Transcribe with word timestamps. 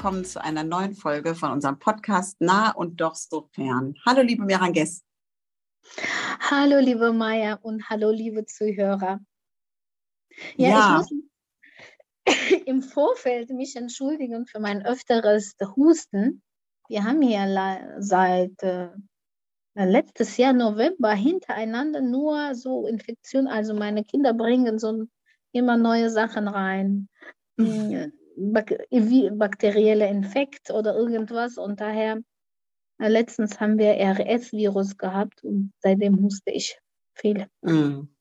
Willkommen 0.00 0.24
zu 0.24 0.42
einer 0.42 0.64
neuen 0.64 0.94
Folge 0.94 1.34
von 1.34 1.50
unserem 1.50 1.78
Podcast 1.78 2.40
Nah 2.40 2.70
und 2.70 3.02
doch 3.02 3.14
so 3.14 3.50
fern. 3.52 3.94
Hallo 4.06 4.22
liebe 4.22 4.42
Miranges. 4.46 5.04
Hallo 6.40 6.78
liebe 6.78 7.12
Maya 7.12 7.58
und 7.60 7.90
hallo 7.90 8.10
liebe 8.10 8.46
Zuhörer. 8.46 9.20
Ja, 10.56 10.68
ja. 10.68 11.04
ich 11.04 11.10
muss 11.10 12.60
im 12.66 12.80
Vorfeld 12.80 13.50
mich 13.50 13.76
entschuldigen 13.76 14.46
für 14.46 14.58
mein 14.58 14.86
öfteres 14.86 15.54
Husten. 15.76 16.40
Wir 16.88 17.04
haben 17.04 17.20
hier 17.20 17.94
seit 17.98 18.62
äh, 18.62 18.88
letztes 19.74 20.38
Jahr 20.38 20.54
November 20.54 21.12
hintereinander 21.12 22.00
nur 22.00 22.54
so 22.54 22.86
Infektionen. 22.86 23.48
Also 23.48 23.74
meine 23.74 24.02
Kinder 24.02 24.32
bringen 24.32 24.78
so 24.78 25.04
immer 25.52 25.76
neue 25.76 26.08
Sachen 26.08 26.48
rein. 26.48 27.10
Mhm. 27.58 28.14
Bak 28.40 28.72
bakterielle 29.32 30.08
Infekt 30.08 30.70
oder 30.70 30.96
irgendwas. 30.96 31.58
Und 31.58 31.80
daher, 31.80 32.20
äh, 32.98 33.08
letztens 33.08 33.60
haben 33.60 33.78
wir 33.78 33.94
RS-Virus 33.94 34.96
gehabt 34.96 35.44
und 35.44 35.72
seitdem 35.80 36.22
huste 36.22 36.50
ich 36.50 36.78
viel. 37.14 37.46
Mhm. 37.62 38.14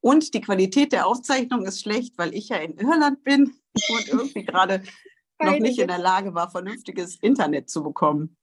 Und 0.00 0.34
die 0.34 0.40
Qualität 0.40 0.92
der 0.92 1.06
Aufzeichnung 1.06 1.66
ist 1.66 1.80
schlecht, 1.80 2.16
weil 2.16 2.34
ich 2.34 2.48
ja 2.50 2.58
in 2.58 2.76
Irland 2.78 3.24
bin 3.24 3.54
und 3.88 4.08
irgendwie 4.08 4.44
gerade 4.44 4.82
noch 5.40 5.58
nicht 5.58 5.78
in 5.78 5.88
der 5.88 5.98
Lage 5.98 6.34
war, 6.34 6.50
vernünftiges 6.50 7.16
Internet 7.16 7.68
zu 7.68 7.82
bekommen. 7.82 8.36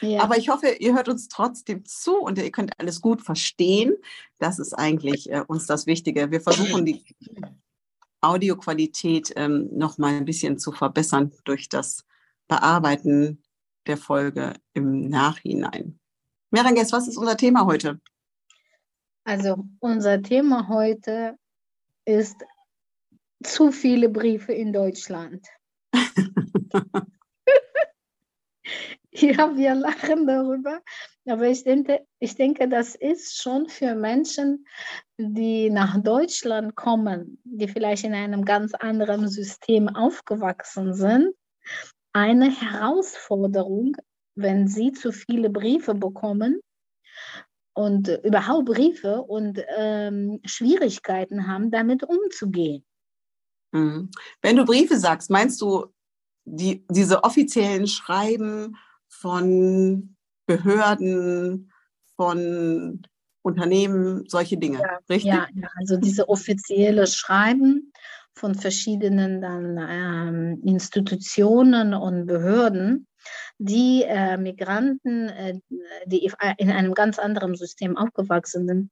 Ja. 0.00 0.22
Aber 0.22 0.36
ich 0.36 0.48
hoffe, 0.48 0.68
ihr 0.78 0.94
hört 0.94 1.08
uns 1.08 1.28
trotzdem 1.28 1.84
zu 1.84 2.18
und 2.18 2.38
ihr 2.38 2.50
könnt 2.50 2.78
alles 2.78 3.00
gut 3.00 3.22
verstehen. 3.22 3.96
Das 4.38 4.58
ist 4.58 4.74
eigentlich 4.74 5.30
äh, 5.30 5.42
uns 5.46 5.66
das 5.66 5.86
Wichtige. 5.86 6.30
Wir 6.30 6.40
versuchen 6.40 6.84
die 6.84 7.04
Audioqualität 8.20 9.32
ähm, 9.36 9.68
noch 9.72 9.98
mal 9.98 10.14
ein 10.14 10.24
bisschen 10.24 10.58
zu 10.58 10.72
verbessern 10.72 11.32
durch 11.44 11.68
das 11.68 12.04
Bearbeiten 12.48 13.42
der 13.86 13.96
Folge 13.96 14.54
im 14.72 15.08
Nachhinein. 15.08 15.98
Meranges, 16.50 16.92
was 16.92 17.08
ist 17.08 17.16
unser 17.16 17.36
Thema 17.36 17.66
heute? 17.66 18.00
Also 19.24 19.64
unser 19.80 20.22
Thema 20.22 20.68
heute 20.68 21.36
ist 22.04 22.36
zu 23.42 23.72
viele 23.72 24.08
Briefe 24.08 24.52
in 24.52 24.72
Deutschland. 24.72 25.46
ja, 29.20 29.56
wir 29.56 29.74
lachen 29.74 30.26
darüber, 30.26 30.80
aber 31.26 31.48
ich 31.48 31.64
denke, 31.64 32.06
ich 32.18 32.36
denke, 32.36 32.68
das 32.68 32.94
ist 32.94 33.40
schon 33.40 33.68
für 33.68 33.94
Menschen, 33.94 34.66
die 35.18 35.70
nach 35.70 36.00
Deutschland 36.02 36.76
kommen, 36.76 37.40
die 37.44 37.68
vielleicht 37.68 38.04
in 38.04 38.14
einem 38.14 38.44
ganz 38.44 38.74
anderen 38.74 39.28
System 39.28 39.88
aufgewachsen 39.88 40.94
sind, 40.94 41.34
eine 42.12 42.50
Herausforderung, 42.50 43.96
wenn 44.34 44.68
sie 44.68 44.92
zu 44.92 45.12
viele 45.12 45.50
Briefe 45.50 45.94
bekommen 45.94 46.60
und 47.74 48.08
überhaupt 48.24 48.66
Briefe 48.66 49.22
und 49.22 49.62
ähm, 49.76 50.40
Schwierigkeiten 50.44 51.46
haben, 51.46 51.70
damit 51.70 52.04
umzugehen. 52.04 52.84
Mhm. 53.72 54.10
Wenn 54.40 54.56
du 54.56 54.64
Briefe 54.64 54.98
sagst, 54.98 55.30
meinst 55.30 55.60
du 55.60 55.86
die, 56.44 56.86
diese 56.88 57.24
offiziellen 57.24 57.86
Schreiben 57.86 58.76
von 59.20 60.16
Behörden, 60.46 61.72
von 62.16 63.02
Unternehmen, 63.42 64.24
solche 64.28 64.56
Dinge, 64.56 64.80
ja, 64.80 64.98
richtig? 65.08 65.32
Ja, 65.32 65.46
ja, 65.54 65.68
also 65.76 65.96
diese 65.96 66.28
offizielle 66.28 67.06
Schreiben 67.06 67.92
von 68.34 68.54
verschiedenen 68.54 69.40
dann, 69.40 69.78
ähm, 69.78 70.62
Institutionen 70.64 71.94
und 71.94 72.26
Behörden, 72.26 73.06
die 73.58 74.02
äh, 74.02 74.36
Migranten, 74.36 75.28
äh, 75.28 75.58
die 76.06 76.30
in 76.58 76.70
einem 76.70 76.94
ganz 76.94 77.18
anderen 77.18 77.54
System 77.54 77.96
aufgewachsen 77.96 78.66
sind, 78.66 78.90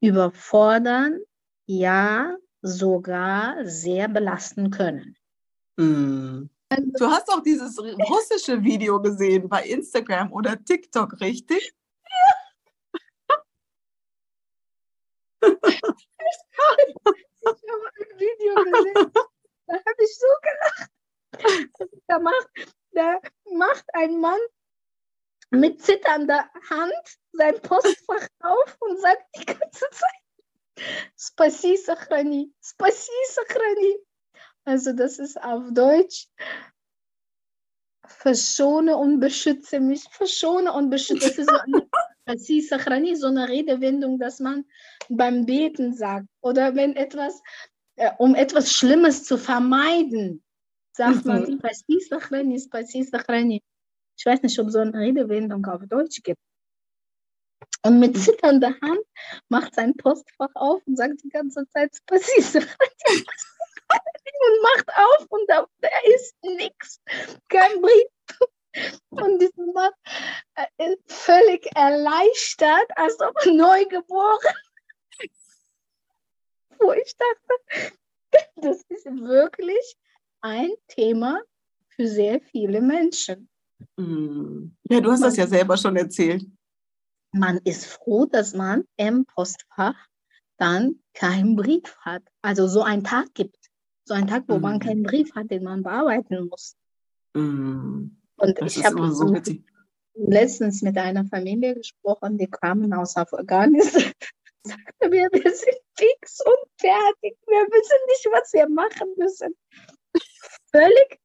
überfordern, 0.00 1.20
ja, 1.66 2.36
sogar 2.60 3.64
sehr 3.64 4.08
belasten 4.08 4.70
können. 4.70 5.16
Mm. 5.76 6.48
Du 6.78 7.06
hast 7.06 7.30
auch 7.30 7.42
dieses 7.42 7.78
russische 7.78 8.62
Video 8.62 9.00
gesehen 9.00 9.48
bei 9.48 9.64
Instagram 9.64 10.32
oder 10.32 10.62
TikTok, 10.62 11.20
richtig? 11.20 11.74
Ja. 12.04 12.34
ich 15.42 15.58
habe 17.46 17.90
ein 17.96 18.18
Video 18.18 18.54
gesehen, 18.64 19.12
da 19.66 19.74
habe 19.74 20.02
ich 20.02 20.16
so 20.16 20.26
gelacht. 20.42 20.90
Da 22.06 22.18
macht, 22.18 22.48
da 22.92 23.20
macht 23.52 23.84
ein 23.92 24.20
Mann 24.20 24.38
mit 25.50 25.82
zitternder 25.82 26.48
Hand 26.70 27.18
sein 27.32 27.60
Postfach 27.60 28.26
auf 28.40 28.76
und 28.80 29.00
sagt 29.00 29.24
die 29.36 29.44
ganze 29.46 29.86
Zeit, 29.90 30.86
Spasi, 31.16 31.76
Sachrani, 31.76 32.52
Spasi, 32.62 33.12
Sachrani. 33.28 33.96
Also 34.64 34.92
das 34.92 35.18
ist 35.18 35.40
auf 35.42 35.62
Deutsch. 35.72 36.28
Verschone 38.06 38.96
und 38.96 39.20
beschütze 39.20 39.80
mich. 39.80 40.04
Verschone 40.10 40.72
und 40.72 40.90
beschütze. 40.90 41.28
Das 41.28 41.38
ist 41.38 41.48
so 41.48 41.58
eine, 41.58 41.86
das 42.26 42.48
ist 42.48 42.68
so 43.20 43.26
eine 43.26 43.48
Redewendung, 43.48 44.18
dass 44.18 44.40
man 44.40 44.64
beim 45.08 45.44
Beten 45.46 45.94
sagt. 45.94 46.26
Oder 46.40 46.74
wenn 46.74 46.96
etwas, 46.96 47.42
äh, 47.96 48.10
um 48.18 48.34
etwas 48.34 48.72
Schlimmes 48.72 49.24
zu 49.24 49.36
vermeiden, 49.38 50.42
sagt 50.92 51.24
man, 51.24 51.42
mhm. 51.42 51.60
ich 54.16 54.26
weiß 54.26 54.42
nicht, 54.42 54.58
ob 54.58 54.70
so 54.70 54.78
eine 54.78 54.94
Redewendung 54.94 55.66
auf 55.66 55.82
Deutsch 55.86 56.22
gibt. 56.22 56.40
Und 57.82 57.98
mit 57.98 58.14
mhm. 58.14 58.20
zitternder 58.20 58.74
Hand 58.80 59.00
macht 59.48 59.74
sein 59.74 59.94
Postfach 59.94 60.54
auf 60.54 60.82
und 60.86 60.96
sagt 60.96 61.22
die 61.22 61.28
ganze 61.28 61.66
Zeit, 61.68 61.90
was 62.08 62.28
ist 62.36 62.54
und 64.46 64.62
macht 64.62 64.88
auf 64.88 65.26
und 65.30 65.48
da, 65.48 65.66
da 65.80 65.88
ist 66.14 66.34
nichts, 66.42 67.00
kein 67.48 67.80
Brief. 67.80 68.08
Und 69.10 69.40
äh, 69.40 70.92
ist 70.92 71.12
völlig 71.12 71.64
erleichtert, 71.76 72.90
als 72.96 73.20
ob 73.20 73.34
neugeboren. 73.46 74.54
Wo 76.80 76.92
ich 76.92 77.14
dachte, 77.16 77.92
das 78.56 78.82
ist 78.88 79.06
wirklich 79.06 79.96
ein 80.40 80.72
Thema 80.88 81.40
für 81.90 82.08
sehr 82.08 82.40
viele 82.40 82.80
Menschen. 82.80 83.48
Mm. 83.96 84.70
Ja, 84.90 85.00
du 85.00 85.10
hast 85.10 85.20
man, 85.20 85.30
das 85.30 85.36
ja 85.36 85.46
selber 85.46 85.76
schon 85.76 85.96
erzählt. 85.96 86.44
Man 87.32 87.58
ist 87.58 87.86
froh, 87.86 88.26
dass 88.26 88.54
man 88.54 88.84
im 88.96 89.24
Postfach 89.26 89.96
dann 90.56 91.00
keinen 91.14 91.56
Brief 91.56 91.96
hat. 92.00 92.22
Also 92.42 92.66
so 92.66 92.82
einen 92.82 93.04
Tag 93.04 93.34
gibt. 93.34 93.63
So 94.04 94.14
einen 94.14 94.26
Tag, 94.26 94.44
wo 94.48 94.58
mm. 94.58 94.60
man 94.60 94.78
keinen 94.80 95.02
Brief 95.02 95.34
hat, 95.34 95.50
den 95.50 95.64
man 95.64 95.82
bearbeiten 95.82 96.48
muss. 96.48 96.76
Mm. 97.34 98.10
Und 98.36 98.60
das 98.60 98.76
ich 98.76 98.84
habe 98.84 99.10
so 99.12 99.34
letztens 100.14 100.82
mit 100.82 100.96
einer 100.98 101.24
Familie 101.24 101.74
gesprochen, 101.74 102.38
die 102.38 102.46
kamen 102.46 102.92
aus 102.92 103.16
Afghanistan. 103.16 104.12
sagte 104.66 105.10
mir, 105.10 105.28
wir 105.30 105.54
sind 105.54 105.78
fix 105.96 106.40
und 106.40 106.70
fertig. 106.80 107.36
Wir 107.46 107.66
wissen 107.66 107.98
nicht, 108.08 108.28
was 108.32 108.52
wir 108.52 108.68
machen 108.68 109.08
müssen 109.18 109.54
völlig, 110.74 111.20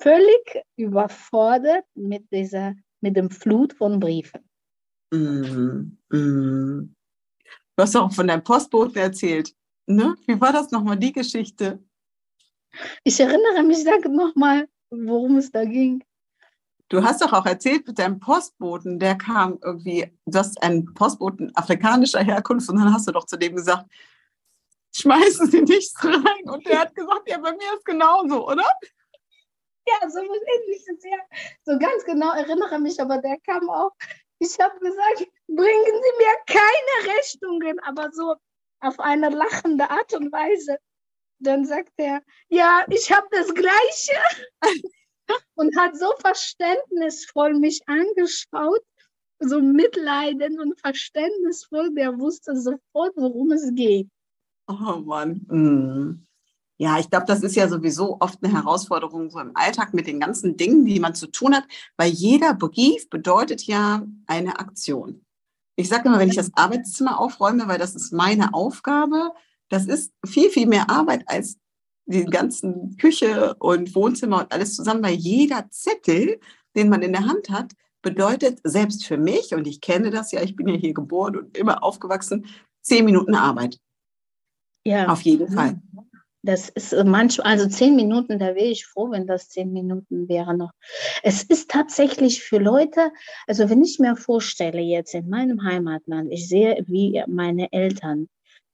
völlig 0.00 0.64
überfordert 0.76 1.84
mit 1.94 2.30
dieser, 2.32 2.74
mit 3.00 3.16
dem 3.16 3.30
Flut 3.30 3.72
von 3.74 4.00
Briefen. 4.00 4.42
Mm, 5.12 5.98
mm. 6.10 6.94
Du 7.76 7.82
hast 7.82 7.96
auch 7.96 8.12
von 8.12 8.26
deinem 8.26 8.42
Postboten 8.42 8.96
erzählt. 8.96 9.54
Ne? 9.86 10.16
Wie 10.26 10.40
war 10.40 10.52
das 10.52 10.70
nochmal, 10.70 10.98
die 10.98 11.12
Geschichte? 11.12 11.82
Ich 13.04 13.18
erinnere 13.20 13.62
mich, 13.62 13.82
sag 13.82 14.04
nochmal, 14.08 14.68
worum 14.90 15.38
es 15.38 15.50
da 15.50 15.64
ging. 15.64 16.04
Du 16.88 17.02
hast 17.02 17.20
doch 17.20 17.32
auch 17.34 17.44
erzählt 17.44 17.86
mit 17.86 17.98
deinem 17.98 18.18
Postboten, 18.18 18.98
der 18.98 19.16
kam 19.16 19.58
irgendwie, 19.62 20.10
du 20.24 20.38
hast 20.38 20.62
einen 20.62 20.94
Postboten 20.94 21.54
afrikanischer 21.54 22.20
Herkunft 22.20 22.68
und 22.70 22.78
dann 22.78 22.94
hast 22.94 23.06
du 23.06 23.12
doch 23.12 23.26
zu 23.26 23.36
dem 23.36 23.56
gesagt, 23.56 23.84
schmeißen 24.96 25.50
Sie 25.50 25.62
nichts 25.62 26.02
rein. 26.02 26.44
Und 26.44 26.66
der 26.66 26.80
hat 26.80 26.94
gesagt, 26.94 27.28
ja, 27.28 27.38
bei 27.38 27.52
mir 27.52 27.74
ist 27.74 27.84
genauso, 27.84 28.48
oder? 28.48 28.64
Ja, 29.86 30.08
so 30.08 30.18
ähnliches, 30.18 31.04
ja. 31.04 31.18
So 31.64 31.78
ganz 31.78 32.04
genau 32.04 32.32
erinnere 32.32 32.78
mich, 32.78 33.00
aber 33.00 33.18
der 33.18 33.38
kam 33.40 33.68
auch. 33.68 33.92
Ich 34.38 34.58
habe 34.58 34.78
gesagt, 34.78 35.30
bringen 35.46 35.84
Sie 35.84 36.18
mir 36.18 36.34
keine 36.46 37.16
Rechnungen, 37.16 37.80
aber 37.80 38.10
so 38.12 38.36
auf 38.80 38.98
eine 39.00 39.28
lachende 39.30 39.90
Art 39.90 40.14
und 40.14 40.32
Weise. 40.32 40.78
Dann 41.40 41.64
sagt 41.64 41.92
er, 41.96 42.22
ja, 42.48 42.84
ich 42.90 43.10
habe 43.12 43.26
das 43.30 43.52
Gleiche. 43.54 44.18
und 45.54 45.76
hat 45.76 45.96
so 45.96 46.12
verständnisvoll 46.20 47.54
mich 47.54 47.80
angeschaut, 47.86 48.82
so 49.40 49.60
mitleidend 49.60 50.58
und 50.58 50.80
verständnisvoll, 50.80 51.94
der 51.94 52.18
wusste 52.18 52.56
sofort, 52.56 53.12
worum 53.16 53.52
es 53.52 53.72
geht. 53.74 54.08
Oh 54.66 55.00
Mann. 55.04 55.46
Mm. 55.48 56.24
Ja, 56.80 56.98
ich 56.98 57.10
glaube, 57.10 57.26
das 57.26 57.42
ist 57.42 57.56
ja 57.56 57.68
sowieso 57.68 58.18
oft 58.20 58.42
eine 58.42 58.52
Herausforderung 58.52 59.30
so 59.30 59.40
im 59.40 59.50
Alltag 59.54 59.94
mit 59.94 60.06
den 60.06 60.20
ganzen 60.20 60.56
Dingen, 60.56 60.84
die 60.84 61.00
man 61.00 61.14
zu 61.14 61.26
tun 61.26 61.56
hat, 61.56 61.64
weil 61.96 62.10
jeder 62.10 62.54
Brief 62.54 63.10
bedeutet 63.10 63.64
ja 63.64 64.06
eine 64.26 64.60
Aktion. 64.60 65.24
Ich 65.74 65.88
sage 65.88 66.08
immer, 66.08 66.20
wenn 66.20 66.28
ich 66.28 66.36
das 66.36 66.52
Arbeitszimmer 66.54 67.18
aufräume, 67.18 67.66
weil 67.66 67.78
das 67.78 67.96
ist 67.96 68.12
meine 68.12 68.54
Aufgabe, 68.54 69.32
das 69.68 69.86
ist 69.86 70.12
viel, 70.26 70.50
viel 70.50 70.66
mehr 70.66 70.90
Arbeit 70.90 71.22
als 71.26 71.58
die 72.06 72.24
ganzen 72.24 72.96
Küche 72.96 73.54
und 73.58 73.94
Wohnzimmer 73.94 74.40
und 74.40 74.52
alles 74.52 74.74
zusammen, 74.74 75.02
weil 75.02 75.14
jeder 75.14 75.68
Zettel, 75.70 76.40
den 76.74 76.88
man 76.88 77.02
in 77.02 77.12
der 77.12 77.26
Hand 77.26 77.50
hat, 77.50 77.72
bedeutet 78.00 78.60
selbst 78.64 79.04
für 79.04 79.18
mich, 79.18 79.54
und 79.54 79.66
ich 79.66 79.80
kenne 79.80 80.10
das 80.10 80.32
ja, 80.32 80.40
ich 80.42 80.56
bin 80.56 80.68
ja 80.68 80.74
hier 80.74 80.94
geboren 80.94 81.36
und 81.36 81.56
immer 81.56 81.82
aufgewachsen, 81.82 82.46
zehn 82.80 83.04
Minuten 83.04 83.34
Arbeit. 83.34 83.78
Ja. 84.84 85.08
Auf 85.08 85.22
jeden 85.22 85.52
Fall. 85.52 85.80
Das 86.42 86.68
ist 86.68 86.94
manchmal, 87.04 87.48
also 87.48 87.68
zehn 87.68 87.96
Minuten, 87.96 88.38
da 88.38 88.54
wäre 88.54 88.70
ich 88.70 88.86
froh, 88.86 89.10
wenn 89.10 89.26
das 89.26 89.48
zehn 89.50 89.72
Minuten 89.72 90.28
wäre 90.28 90.56
noch. 90.56 90.70
Es 91.22 91.42
ist 91.42 91.68
tatsächlich 91.68 92.42
für 92.42 92.58
Leute, 92.58 93.10
also 93.46 93.68
wenn 93.68 93.82
ich 93.82 93.98
mir 93.98 94.16
vorstelle, 94.16 94.80
jetzt 94.80 95.14
in 95.14 95.28
meinem 95.28 95.64
Heimatland, 95.64 96.32
ich 96.32 96.48
sehe, 96.48 96.82
wie 96.86 97.22
meine 97.26 97.70
Eltern, 97.72 98.28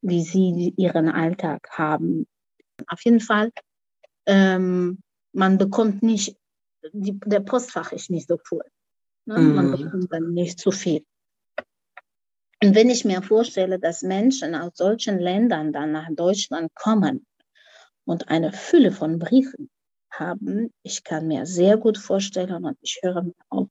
wie 0.04 0.22
sie 0.22 0.74
ihren 0.76 1.08
Alltag 1.08 1.66
haben. 1.70 2.26
Auf 2.88 3.00
jeden 3.04 3.20
Fall, 3.20 3.50
ähm, 4.26 5.00
man 5.32 5.56
bekommt 5.56 6.02
nicht, 6.02 6.36
die, 6.92 7.18
der 7.24 7.40
Postfach 7.40 7.90
ist 7.92 8.10
nicht 8.10 8.28
so 8.28 8.38
voll. 8.44 8.64
Ne? 9.24 9.38
Mm. 9.38 9.54
Man 9.54 9.70
bekommt 9.70 10.12
dann 10.12 10.34
nicht 10.34 10.60
zu 10.60 10.70
viel. 10.70 11.04
Und 12.62 12.74
wenn 12.74 12.90
ich 12.90 13.06
mir 13.06 13.22
vorstelle, 13.22 13.78
dass 13.78 14.02
Menschen 14.02 14.54
aus 14.54 14.72
solchen 14.74 15.18
Ländern 15.18 15.72
dann 15.72 15.92
nach 15.92 16.08
Deutschland 16.10 16.74
kommen 16.74 17.26
und 18.04 18.28
eine 18.28 18.52
Fülle 18.52 18.92
von 18.92 19.18
Briefen 19.18 19.70
haben, 20.10 20.70
ich 20.82 21.02
kann 21.02 21.26
mir 21.28 21.46
sehr 21.46 21.78
gut 21.78 21.96
vorstellen 21.96 22.64
und 22.64 22.76
ich 22.82 23.00
höre 23.02 23.22
mir 23.22 23.34
auf, 23.48 23.68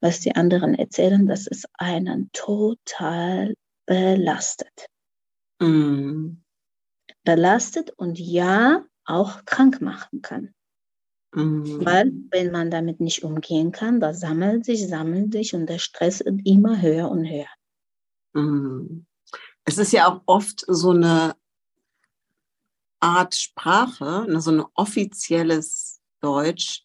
was 0.00 0.20
die 0.20 0.34
anderen 0.34 0.74
erzählen, 0.74 1.26
dass 1.26 1.46
es 1.46 1.66
einen 1.74 2.30
total 2.32 3.54
belastet. 3.84 4.88
Mm. 5.60 6.42
Belastet 7.24 7.90
und 7.90 8.18
ja, 8.18 8.84
auch 9.04 9.44
krank 9.44 9.80
machen 9.80 10.22
kann. 10.22 10.54
Mm. 11.32 11.84
Weil 11.84 12.12
wenn 12.30 12.50
man 12.50 12.70
damit 12.70 13.00
nicht 13.00 13.22
umgehen 13.22 13.72
kann, 13.72 14.00
da 14.00 14.14
sammelt 14.14 14.64
sich, 14.64 14.88
sammelt 14.88 15.32
sich 15.32 15.54
und 15.54 15.66
der 15.66 15.78
Stress 15.78 16.24
wird 16.24 16.40
immer 16.44 16.80
höher 16.80 17.10
und 17.10 17.24
höher. 17.24 17.46
Mhm. 18.32 19.06
Es 19.64 19.78
ist 19.78 19.92
ja 19.92 20.08
auch 20.08 20.22
oft 20.26 20.64
so 20.66 20.90
eine 20.90 21.36
Art 23.00 23.34
Sprache, 23.34 24.26
ne, 24.28 24.40
so 24.40 24.50
ein 24.52 24.64
offizielles 24.74 26.00
Deutsch, 26.20 26.84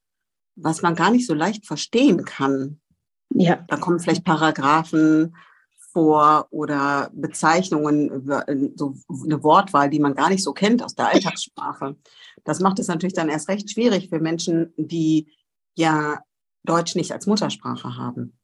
was 0.55 0.81
man 0.81 0.95
gar 0.95 1.11
nicht 1.11 1.27
so 1.27 1.33
leicht 1.33 1.65
verstehen 1.65 2.25
kann. 2.25 2.79
Ja. 3.29 3.65
Da 3.67 3.77
kommen 3.77 3.99
vielleicht 3.99 4.23
Paragraphen 4.23 5.35
vor 5.95 6.47
oder 6.49 7.09
Bezeichnungen, 7.13 8.29
so 8.75 8.95
eine 9.23 9.41
Wortwahl, 9.43 9.89
die 9.89 10.01
man 10.01 10.13
gar 10.13 10.29
nicht 10.29 10.43
so 10.43 10.51
kennt 10.51 10.83
aus 10.83 10.93
der 10.93 11.07
Alltagssprache. 11.07 11.95
Das 12.43 12.59
macht 12.59 12.79
es 12.79 12.89
natürlich 12.89 13.13
dann 13.13 13.29
erst 13.29 13.47
recht 13.47 13.71
schwierig 13.71 14.09
für 14.09 14.19
Menschen, 14.19 14.73
die 14.75 15.31
ja 15.73 16.19
Deutsch 16.63 16.95
nicht 16.95 17.13
als 17.13 17.27
Muttersprache 17.27 17.95
haben. 17.95 18.37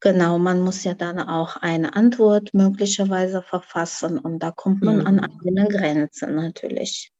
Genau, 0.00 0.38
man 0.38 0.62
muss 0.62 0.82
ja 0.82 0.94
dann 0.94 1.18
auch 1.18 1.56
eine 1.56 1.94
Antwort 1.94 2.54
möglicherweise 2.54 3.42
verfassen 3.42 4.18
und 4.18 4.38
da 4.38 4.50
kommt 4.50 4.82
man 4.82 5.00
mhm. 5.00 5.06
an 5.06 5.20
eigene 5.20 5.68
Grenzen 5.68 6.36
natürlich. 6.36 7.13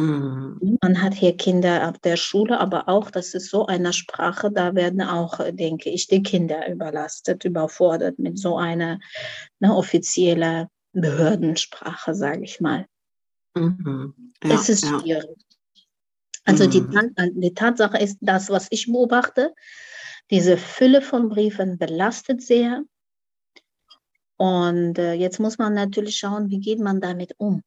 Mhm. 0.00 0.78
Man 0.82 1.02
hat 1.02 1.14
hier 1.14 1.36
Kinder 1.36 1.88
auf 1.88 1.98
der 1.98 2.16
Schule, 2.16 2.58
aber 2.58 2.88
auch, 2.88 3.10
das 3.10 3.34
ist 3.34 3.50
so 3.50 3.66
eine 3.66 3.92
Sprache, 3.92 4.50
da 4.50 4.74
werden 4.74 5.02
auch, 5.02 5.40
denke 5.50 5.90
ich, 5.90 6.06
die 6.06 6.22
Kinder 6.22 6.68
überlastet, 6.68 7.44
überfordert 7.44 8.18
mit 8.18 8.38
so 8.38 8.56
einer 8.56 8.98
eine 9.60 9.76
offizielle 9.76 10.68
Behördensprache, 10.92 12.14
sage 12.14 12.44
ich 12.44 12.60
mal. 12.60 12.86
Mhm. 13.54 14.14
Ja, 14.42 14.54
es 14.54 14.68
ist 14.68 14.84
ja. 14.84 15.00
schwierig. 15.00 15.36
Also 16.44 16.66
die, 16.66 16.80
mhm. 16.80 17.14
die 17.40 17.54
Tatsache 17.54 17.98
ist, 17.98 18.18
das, 18.20 18.48
was 18.48 18.68
ich 18.70 18.86
beobachte, 18.86 19.54
diese 20.30 20.56
Fülle 20.56 21.02
von 21.02 21.28
Briefen 21.28 21.76
belastet 21.76 22.42
sehr. 22.42 22.84
Und 24.36 24.98
äh, 24.98 25.12
jetzt 25.12 25.38
muss 25.38 25.58
man 25.58 25.74
natürlich 25.74 26.16
schauen, 26.16 26.48
wie 26.48 26.60
geht 26.60 26.80
man 26.80 27.00
damit 27.00 27.34
um. 27.36 27.62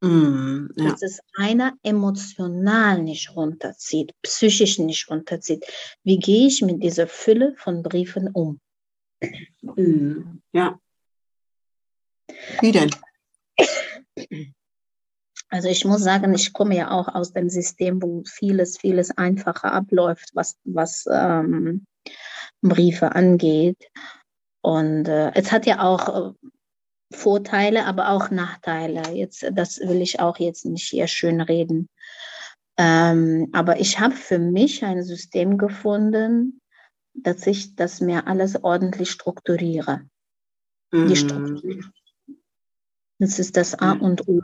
Mm, 0.00 0.68
ja. 0.76 0.90
Dass 0.90 1.02
es 1.02 1.20
einer 1.34 1.74
emotional 1.82 3.02
nicht 3.02 3.36
runterzieht, 3.36 4.14
psychisch 4.22 4.78
nicht 4.78 5.10
runterzieht. 5.10 5.64
Wie 6.04 6.18
gehe 6.18 6.46
ich 6.46 6.62
mit 6.62 6.82
dieser 6.82 7.06
Fülle 7.06 7.54
von 7.56 7.82
Briefen 7.82 8.28
um? 8.28 8.60
Mm, 9.62 10.40
ja. 10.52 10.78
Wie 12.60 12.72
denn? 12.72 12.90
Also 15.50 15.68
ich 15.68 15.84
muss 15.84 16.02
sagen, 16.02 16.32
ich 16.32 16.52
komme 16.52 16.76
ja 16.76 16.90
auch 16.92 17.08
aus 17.08 17.32
dem 17.32 17.50
System, 17.50 18.00
wo 18.00 18.22
vieles, 18.24 18.78
vieles 18.78 19.10
einfacher 19.18 19.72
abläuft, 19.72 20.30
was, 20.32 20.56
was 20.64 21.06
ähm, 21.10 21.86
Briefe 22.62 23.14
angeht. 23.14 23.90
Und 24.62 25.08
äh, 25.08 25.32
es 25.34 25.50
hat 25.50 25.66
ja 25.66 25.82
auch 25.82 26.34
äh, 26.34 26.48
Vorteile, 27.12 27.86
aber 27.86 28.10
auch 28.10 28.30
Nachteile. 28.30 29.02
Jetzt, 29.12 29.44
das 29.52 29.78
will 29.80 30.00
ich 30.00 30.20
auch 30.20 30.38
jetzt 30.38 30.64
nicht 30.64 30.88
hier 30.88 31.06
schön 31.06 31.40
reden. 31.40 31.88
Ähm, 32.76 33.48
aber 33.52 33.80
ich 33.80 33.98
habe 34.00 34.14
für 34.14 34.38
mich 34.38 34.84
ein 34.84 35.02
System 35.02 35.58
gefunden, 35.58 36.60
dass 37.14 37.46
ich 37.46 37.74
das 37.74 38.00
mir 38.00 38.26
alles 38.26 38.62
ordentlich 38.62 39.10
strukturiere. 39.10 40.02
Mhm. 40.92 41.08
Die 41.08 41.16
Struktur. 41.16 41.80
Das 43.18 43.38
ist 43.38 43.56
das 43.56 43.74
A 43.74 43.92
und 43.92 44.26
O. 44.28 44.40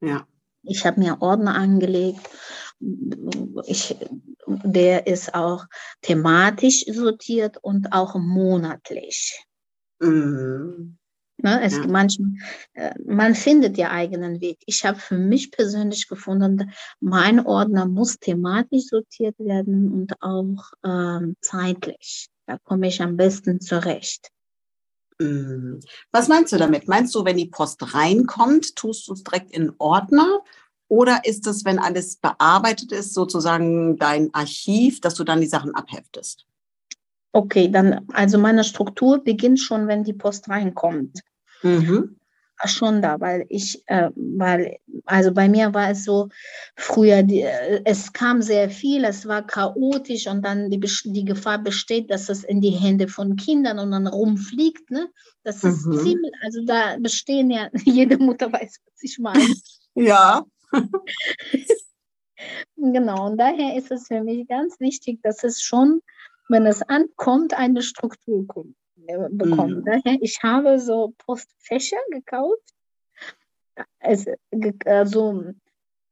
Ja. 0.00 0.26
Ich 0.62 0.86
habe 0.86 1.00
mir 1.00 1.20
Ordner 1.20 1.54
angelegt. 1.54 2.28
Ich, 3.66 3.96
der 4.46 5.06
ist 5.06 5.34
auch 5.34 5.64
thematisch 6.02 6.84
sortiert 6.84 7.56
und 7.56 7.92
auch 7.92 8.14
monatlich. 8.14 9.44
Mhm. 10.00 10.98
Ne, 11.40 11.62
es 11.62 11.76
ja. 11.76 11.86
manchmal, 11.86 12.30
äh, 12.72 12.94
man 13.06 13.36
findet 13.36 13.78
ja 13.78 13.90
eigenen 13.90 14.40
Weg. 14.40 14.58
Ich 14.66 14.84
habe 14.84 14.98
für 14.98 15.16
mich 15.16 15.52
persönlich 15.52 16.08
gefunden, 16.08 16.72
mein 16.98 17.46
Ordner 17.46 17.86
muss 17.86 18.18
thematisch 18.18 18.86
sortiert 18.86 19.38
werden 19.38 19.92
und 19.92 20.20
auch 20.20 20.72
ähm, 20.84 21.36
zeitlich. 21.40 22.28
Da 22.46 22.58
komme 22.58 22.88
ich 22.88 23.00
am 23.02 23.16
besten 23.16 23.60
zurecht. 23.60 24.30
Mhm. 25.20 25.80
Was 26.10 26.26
meinst 26.26 26.52
du 26.52 26.56
damit? 26.56 26.88
Meinst 26.88 27.14
du, 27.14 27.24
wenn 27.24 27.36
die 27.36 27.46
Post 27.46 27.94
reinkommt, 27.94 28.74
tust 28.74 29.06
du 29.06 29.12
es 29.12 29.22
direkt 29.22 29.52
in 29.52 29.72
Ordner? 29.78 30.40
Oder 30.88 31.20
ist 31.24 31.46
es, 31.46 31.64
wenn 31.64 31.78
alles 31.78 32.16
bearbeitet 32.16 32.92
ist, 32.92 33.14
sozusagen 33.14 33.96
dein 33.98 34.32
Archiv, 34.32 35.00
dass 35.00 35.14
du 35.14 35.22
dann 35.22 35.40
die 35.40 35.46
Sachen 35.46 35.74
abheftest? 35.74 36.46
Okay, 37.32 37.68
dann, 37.68 38.06
also 38.12 38.38
meine 38.38 38.64
Struktur 38.64 39.22
beginnt 39.22 39.60
schon, 39.60 39.86
wenn 39.86 40.04
die 40.04 40.14
Post 40.14 40.48
reinkommt. 40.48 41.20
Mhm 41.62 42.18
schon 42.66 43.00
da, 43.00 43.20
weil 43.20 43.46
ich, 43.48 43.82
äh, 43.86 44.10
weil, 44.16 44.78
also 45.04 45.32
bei 45.32 45.48
mir 45.48 45.72
war 45.74 45.90
es 45.90 46.04
so, 46.04 46.28
früher, 46.76 47.22
die, 47.22 47.42
äh, 47.42 47.82
es 47.84 48.12
kam 48.12 48.42
sehr 48.42 48.68
viel, 48.68 49.04
es 49.04 49.26
war 49.28 49.46
chaotisch 49.46 50.26
und 50.26 50.44
dann 50.44 50.70
die, 50.70 50.80
die 50.80 51.24
Gefahr 51.24 51.58
besteht, 51.58 52.10
dass 52.10 52.28
es 52.28 52.42
in 52.42 52.60
die 52.60 52.70
Hände 52.70 53.06
von 53.06 53.36
Kindern 53.36 53.78
und 53.78 53.92
dann 53.92 54.08
rumfliegt, 54.08 54.90
ne? 54.90 55.08
Das 55.44 55.62
ist 55.62 55.86
mhm. 55.86 55.98
ziemlich, 55.98 56.32
also 56.42 56.64
da 56.64 56.96
bestehen 56.98 57.50
ja, 57.50 57.68
jede 57.84 58.18
Mutter 58.18 58.52
weiß, 58.52 58.80
was 58.86 59.02
ich 59.02 59.18
meine. 59.18 59.54
ja. 59.94 60.44
genau, 62.76 63.26
und 63.26 63.38
daher 63.38 63.76
ist 63.76 63.92
es 63.92 64.08
für 64.08 64.22
mich 64.22 64.48
ganz 64.48 64.80
wichtig, 64.80 65.20
dass 65.22 65.44
es 65.44 65.62
schon, 65.62 66.00
wenn 66.48 66.66
es 66.66 66.82
ankommt, 66.82 67.54
eine 67.54 67.82
Struktur 67.82 68.46
kommt 68.46 68.76
bekommen. 69.30 69.80
Mhm. 69.80 69.84
Daher, 69.84 70.18
ich 70.20 70.42
habe 70.42 70.78
so 70.80 71.14
Postfächer 71.18 71.96
gekauft 72.10 72.74
es, 74.00 74.26
also, 74.84 75.52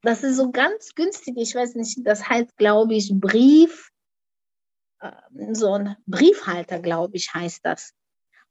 das 0.02 0.23
ist 0.23 0.37
so 0.37 0.50
ganz 0.50 0.95
günstig. 0.95 1.37
Ich 1.37 1.55
weiß 1.55 1.75
nicht, 1.75 1.99
das 2.05 2.28
heißt, 2.28 2.57
glaube 2.57 2.95
ich, 2.95 3.12
Brief, 3.14 3.90
äh, 5.00 5.12
so 5.52 5.75
ein 5.75 5.97
Briefhalter, 6.07 6.78
glaube 6.78 7.16
ich, 7.16 7.33
heißt 7.33 7.64
das. 7.64 7.95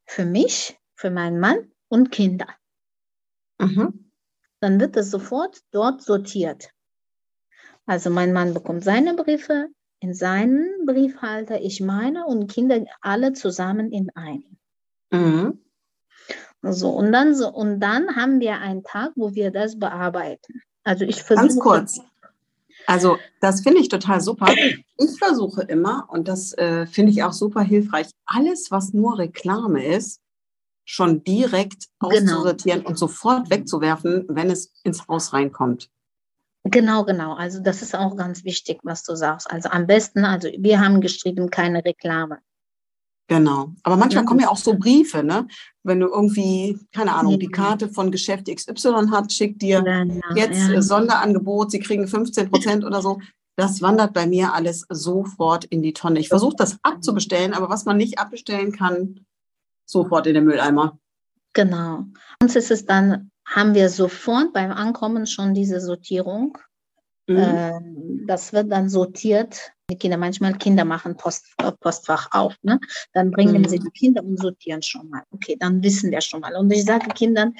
Für 0.04 0.24
mich, 0.24 0.78
für 0.94 1.10
meinen 1.10 1.40
Mann 1.40 1.72
und 1.88 2.10
Kinder. 2.10 2.48
Mhm. 3.58 4.10
Dann 4.60 4.80
wird 4.80 4.96
das 4.96 5.10
sofort 5.10 5.60
dort 5.70 6.02
sortiert. 6.02 6.70
Also 7.86 8.10
mein 8.10 8.32
Mann 8.32 8.54
bekommt 8.54 8.84
seine 8.84 9.14
Briefe 9.14 9.68
in 10.00 10.14
seinen 10.14 10.86
Briefhalter, 10.86 11.60
ich 11.60 11.80
meine 11.80 12.26
und 12.26 12.50
Kinder 12.50 12.84
alle 13.00 13.32
zusammen 13.32 13.92
in 13.92 14.10
einen. 14.14 14.58
Mhm. 15.10 15.58
So, 16.62 16.90
und 16.90 17.12
dann 17.12 17.34
so, 17.34 17.48
und 17.48 17.80
dann 17.80 18.16
haben 18.16 18.40
wir 18.40 18.58
einen 18.58 18.82
Tag, 18.82 19.12
wo 19.14 19.34
wir 19.34 19.50
das 19.50 19.78
bearbeiten. 19.78 20.62
Also 20.84 21.04
ich 21.04 21.22
versuche. 21.22 21.46
Ganz 21.46 21.60
kurz. 21.60 22.00
Also 22.86 23.18
das 23.40 23.62
finde 23.62 23.80
ich 23.80 23.88
total 23.88 24.20
super. 24.20 24.52
Ich 24.98 25.18
versuche 25.18 25.62
immer, 25.62 26.06
und 26.08 26.28
das 26.28 26.52
äh, 26.54 26.86
finde 26.86 27.12
ich 27.12 27.22
auch 27.22 27.32
super 27.32 27.62
hilfreich, 27.62 28.08
alles, 28.26 28.70
was 28.70 28.92
nur 28.92 29.18
Reklame 29.18 29.84
ist, 29.84 30.20
schon 30.84 31.24
direkt 31.24 31.88
genau. 31.98 32.12
auszusortieren 32.12 32.86
und 32.86 32.96
sofort 32.96 33.50
wegzuwerfen, 33.50 34.24
wenn 34.28 34.50
es 34.50 34.72
ins 34.84 35.06
Haus 35.08 35.32
reinkommt. 35.32 35.90
Genau, 36.70 37.04
genau. 37.04 37.34
Also 37.34 37.60
das 37.60 37.82
ist 37.82 37.94
auch 37.94 38.16
ganz 38.16 38.44
wichtig, 38.44 38.80
was 38.82 39.04
du 39.04 39.14
sagst. 39.14 39.50
Also 39.50 39.68
am 39.68 39.86
besten, 39.86 40.24
also 40.24 40.48
wir 40.58 40.80
haben 40.80 41.00
geschrieben, 41.00 41.50
keine 41.50 41.84
Reklame. 41.84 42.38
Genau. 43.28 43.72
Aber 43.82 43.96
manchmal 43.96 44.24
ja. 44.24 44.28
kommen 44.28 44.40
ja 44.40 44.48
auch 44.48 44.56
so 44.56 44.74
Briefe, 44.74 45.22
ne? 45.24 45.48
Wenn 45.82 46.00
du 46.00 46.06
irgendwie, 46.06 46.78
keine 46.92 47.12
Ahnung, 47.12 47.32
ja. 47.32 47.38
die 47.38 47.48
Karte 47.48 47.88
von 47.88 48.10
Geschäft 48.10 48.46
XY 48.46 49.08
hat, 49.10 49.32
schickt 49.32 49.62
dir 49.62 49.82
ja, 49.84 50.04
jetzt 50.34 50.68
äh, 50.68 50.80
Sonderangebot, 50.80 51.72
sie 51.72 51.80
kriegen 51.80 52.06
15 52.06 52.50
Prozent 52.50 52.84
oder 52.84 53.02
so. 53.02 53.20
Das 53.56 53.80
wandert 53.80 54.12
bei 54.12 54.26
mir 54.26 54.52
alles 54.52 54.86
sofort 54.88 55.64
in 55.64 55.82
die 55.82 55.92
Tonne. 55.92 56.20
Ich 56.20 56.28
versuche 56.28 56.56
das 56.56 56.78
abzubestellen, 56.82 57.54
aber 57.54 57.68
was 57.68 57.84
man 57.84 57.96
nicht 57.96 58.18
abbestellen 58.18 58.70
kann, 58.70 59.24
sofort 59.86 60.26
in 60.26 60.34
den 60.34 60.44
Mülleimer. 60.44 60.98
Genau. 61.52 62.04
Uns 62.40 62.54
ist 62.54 62.70
es 62.70 62.84
dann, 62.84 63.30
haben 63.46 63.74
wir 63.74 63.88
sofort 63.88 64.52
beim 64.52 64.72
Ankommen 64.72 65.26
schon 65.26 65.54
diese 65.54 65.80
Sortierung. 65.80 66.58
Mhm. 67.28 67.36
Äh, 67.36 67.72
das 68.26 68.52
wird 68.52 68.70
dann 68.70 68.88
sortiert. 68.88 69.72
Die 69.88 69.96
Kinder, 69.96 70.16
manchmal 70.16 70.58
Kinder 70.58 70.84
machen 70.84 71.16
Post, 71.16 71.46
äh, 71.58 71.70
Postfach 71.70 72.28
auf. 72.32 72.56
Ne? 72.62 72.80
Dann 73.12 73.30
bringen 73.30 73.62
mhm. 73.62 73.68
sie 73.68 73.78
die 73.78 73.90
Kinder 73.90 74.24
und 74.24 74.36
sortieren 74.36 74.82
schon 74.82 75.08
mal. 75.08 75.22
Okay, 75.30 75.56
dann 75.58 75.82
wissen 75.82 76.10
wir 76.10 76.20
schon 76.20 76.40
mal. 76.40 76.54
Und 76.56 76.72
ich 76.72 76.84
sage 76.84 77.06
Kindern, 77.08 77.54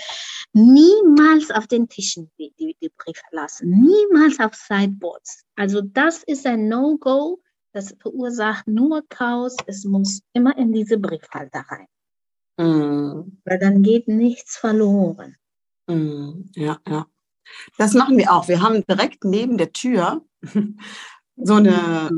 niemals 0.52 1.50
auf 1.52 1.68
den 1.68 1.88
Tischen 1.88 2.30
die, 2.36 2.52
die, 2.58 2.76
die 2.82 2.90
Briefe 2.96 3.22
lassen. 3.30 3.70
Niemals 3.70 4.40
auf 4.40 4.54
Sideboards. 4.54 5.44
Also 5.54 5.82
das 5.82 6.24
ist 6.24 6.46
ein 6.46 6.68
No-Go. 6.68 7.40
Das 7.72 7.94
verursacht 8.00 8.66
nur 8.66 9.02
Chaos. 9.08 9.56
Es 9.66 9.84
muss 9.84 10.22
immer 10.32 10.56
in 10.58 10.72
diese 10.72 10.98
Briefhalter 10.98 11.64
rein. 11.68 11.86
Mhm. 12.58 13.40
Weil 13.44 13.58
dann 13.60 13.82
geht 13.82 14.08
nichts 14.08 14.56
verloren. 14.56 15.36
Mhm. 15.86 16.50
Ja, 16.54 16.78
ja. 16.88 17.06
Das 17.78 17.94
machen 17.94 18.18
wir 18.18 18.32
auch. 18.32 18.48
Wir 18.48 18.60
haben 18.60 18.84
direkt 18.86 19.24
neben 19.24 19.56
der 19.56 19.72
Tür 19.72 20.22
so 21.36 21.54
eine 21.54 22.10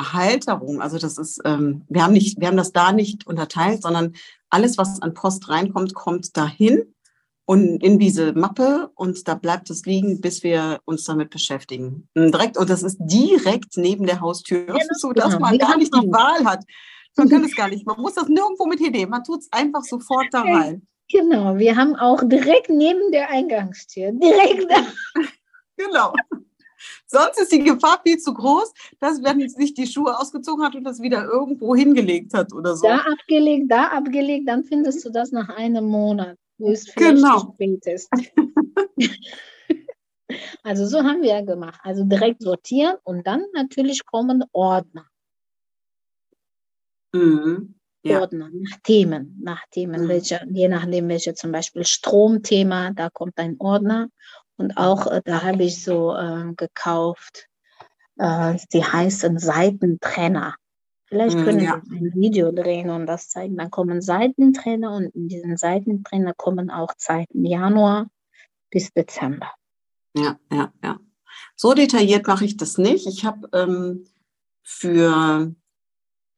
Halterung. 0.00 0.80
Also 0.80 0.98
das 0.98 1.18
ist, 1.18 1.40
ähm, 1.44 1.84
wir 1.88 2.04
haben 2.04 2.12
nicht, 2.12 2.40
wir 2.40 2.48
haben 2.48 2.56
das 2.56 2.72
da 2.72 2.92
nicht 2.92 3.26
unterteilt, 3.26 3.82
sondern 3.82 4.14
alles, 4.50 4.78
was 4.78 5.02
an 5.02 5.14
Post 5.14 5.48
reinkommt, 5.48 5.94
kommt 5.94 6.36
dahin 6.36 6.94
und 7.46 7.82
in 7.82 7.98
diese 7.98 8.32
Mappe 8.32 8.90
und 8.94 9.26
da 9.28 9.34
bleibt 9.34 9.70
es 9.70 9.86
liegen, 9.86 10.20
bis 10.20 10.42
wir 10.42 10.80
uns 10.84 11.04
damit 11.04 11.30
beschäftigen. 11.30 12.08
Direkt, 12.14 12.56
und 12.56 12.68
das 12.68 12.82
ist 12.82 12.98
direkt 13.00 13.76
neben 13.76 14.06
der 14.06 14.20
Haustür, 14.20 14.66
ja, 14.68 14.84
so 14.98 15.12
dass 15.12 15.34
genau. 15.34 15.40
man 15.40 15.58
gar 15.58 15.76
nicht 15.76 15.94
die 15.94 16.12
Wahl 16.12 16.44
hat. 16.44 16.64
Man 17.16 17.28
kann 17.28 17.44
es 17.44 17.56
gar 17.56 17.68
nicht. 17.70 17.86
Man 17.86 18.00
muss 18.00 18.14
das 18.14 18.28
nirgendwo 18.28 18.66
mit 18.66 18.78
hinnehmen. 18.78 19.10
Man 19.10 19.24
tut 19.24 19.40
es 19.40 19.48
einfach 19.52 19.82
sofort 19.82 20.26
da 20.32 20.42
rein. 20.42 20.86
Genau, 21.10 21.56
wir 21.56 21.76
haben 21.76 21.94
auch 21.94 22.22
direkt 22.24 22.68
neben 22.68 23.12
der 23.12 23.30
Eingangstür, 23.30 24.12
direkt 24.12 24.70
da. 24.70 24.86
genau. 25.76 26.12
Sonst 27.06 27.40
ist 27.40 27.52
die 27.52 27.62
Gefahr 27.62 28.00
viel 28.04 28.18
zu 28.18 28.34
groß, 28.34 28.72
dass 28.98 29.22
wenn 29.22 29.48
sich 29.48 29.74
die 29.74 29.86
Schuhe 29.86 30.18
ausgezogen 30.18 30.64
hat 30.64 30.74
und 30.74 30.84
das 30.84 31.00
wieder 31.00 31.24
irgendwo 31.24 31.76
hingelegt 31.76 32.34
hat 32.34 32.52
oder 32.52 32.76
so. 32.76 32.86
Da 32.86 32.98
abgelegt, 32.98 33.70
da 33.70 33.88
abgelegt, 33.88 34.48
dann 34.48 34.64
findest 34.64 35.04
du 35.04 35.10
das 35.10 35.30
nach 35.30 35.48
einem 35.48 35.86
Monat, 35.86 36.36
wo 36.58 36.70
es 36.70 36.90
vielleicht 36.90 37.16
genau. 37.16 37.54
spät 37.54 37.86
ist. 37.86 38.10
also 40.64 40.86
so 40.86 41.04
haben 41.04 41.22
wir 41.22 41.30
ja 41.30 41.42
gemacht. 41.42 41.80
Also 41.84 42.04
direkt 42.04 42.42
sortieren 42.42 42.96
und 43.04 43.26
dann 43.26 43.44
natürlich 43.54 44.04
kommen 44.04 44.44
Ordner. 44.52 45.06
Mhm 47.12 47.76
ja. 48.08 48.20
Ordner, 48.20 48.50
nach 48.52 48.76
Themen, 48.82 49.38
nach 49.42 49.62
Themen, 49.70 50.04
mhm. 50.04 50.08
welche, 50.08 50.46
je 50.50 50.68
nachdem 50.68 51.08
welche 51.08 51.34
zum 51.34 51.52
Beispiel 51.52 51.84
Stromthema, 51.84 52.92
da 52.92 53.10
kommt 53.10 53.38
ein 53.38 53.56
Ordner 53.58 54.08
und 54.56 54.76
auch 54.76 55.06
äh, 55.06 55.22
da 55.24 55.42
habe 55.42 55.64
ich 55.64 55.82
so 55.82 56.14
äh, 56.14 56.52
gekauft, 56.56 57.48
äh, 58.16 58.56
die 58.72 58.84
heißen 58.84 59.38
Seitentrenner. 59.38 60.56
Vielleicht 61.06 61.36
mhm, 61.38 61.44
können 61.44 61.60
ja. 61.60 61.82
wir 61.84 61.98
ein 61.98 62.12
Video 62.14 62.50
drehen 62.50 62.90
und 62.90 63.06
das 63.06 63.28
zeigen. 63.28 63.56
Dann 63.56 63.70
kommen 63.70 64.02
Seitentrenner 64.02 64.96
und 64.96 65.14
in 65.14 65.28
diesen 65.28 65.56
Seitentrenner 65.56 66.34
kommen 66.34 66.70
auch 66.70 66.94
Zeiten 66.96 67.44
Januar 67.44 68.08
bis 68.70 68.92
Dezember. 68.92 69.52
Ja, 70.16 70.38
ja, 70.50 70.72
ja. 70.82 70.98
So 71.54 71.74
detailliert 71.74 72.26
mache 72.26 72.44
ich 72.44 72.56
das 72.56 72.78
nicht. 72.78 73.06
Ich 73.06 73.24
habe 73.24 73.48
ähm, 73.52 74.04
für 74.62 75.54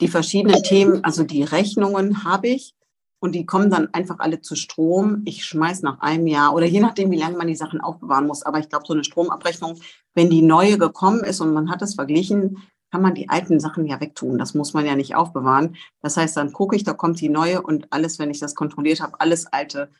die 0.01 0.09
verschiedenen 0.09 0.63
Themen, 0.63 1.05
also 1.05 1.25
die 1.25 1.43
Rechnungen 1.43 2.25
habe 2.25 2.49
ich 2.49 2.75
und 3.21 3.35
die 3.35 3.47
kommen 3.47 3.71
dann 3.71 3.93
einfach 3.93 4.21
alle 4.21 4.41
zu 4.41 4.55
Strom. 4.55 5.23
Ich 5.25 5.45
schmeiß 5.45 5.83
nach 5.83 6.01
einem 6.01 6.27
Jahr 6.27 6.55
oder 6.55 6.67
je 6.67 6.81
nachdem, 6.81 7.11
wie 7.11 7.19
lange 7.19 7.37
man 7.37 7.49
die 7.49 7.57
Sachen 7.57 7.81
aufbewahren 7.81 8.27
muss. 8.27 8.45
Aber 8.45 8.59
ich 8.59 8.69
glaube, 8.69 8.85
so 8.87 8.95
eine 8.95 9.05
Stromabrechnung, 9.05 9.81
wenn 10.15 10.31
die 10.31 10.43
neue 10.43 10.79
gekommen 10.79 11.25
ist 11.25 11.41
und 11.41 11.53
man 11.53 11.71
hat 11.71 11.83
es 11.83 11.95
verglichen, 11.95 12.63
kann 12.91 13.03
man 13.03 13.15
die 13.15 13.29
alten 13.29 13.61
Sachen 13.61 13.87
ja 13.87 14.01
wegtun. 14.01 14.39
Das 14.39 14.55
muss 14.55 14.73
man 14.73 14.87
ja 14.87 14.97
nicht 14.97 15.15
aufbewahren. 15.15 15.77
Das 16.01 16.17
heißt, 16.17 16.37
dann 16.37 16.53
gucke 16.53 16.77
ich, 16.77 16.85
da 16.85 16.95
kommt 16.95 17.21
die 17.21 17.29
neue 17.29 17.61
und 17.61 17.93
alles, 17.93 18.19
wenn 18.19 18.31
ich 18.31 18.39
das 18.39 18.55
kontrolliert 18.55 19.01
habe, 19.01 19.21
alles 19.21 19.47
alte 19.47 19.91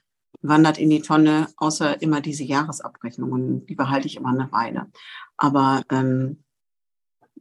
wandert 0.41 0.79
in 0.79 0.91
die 0.91 1.03
Tonne, 1.03 1.49
außer 1.57 2.01
immer 2.01 2.21
diese 2.21 2.45
Jahresabrechnungen. 2.45 3.67
Die 3.67 3.75
behalte 3.75 4.07
ich 4.07 4.17
immer 4.17 4.31
eine 4.31 4.51
Weile. 4.53 4.87
Aber 5.37 5.83
ähm, 5.91 6.45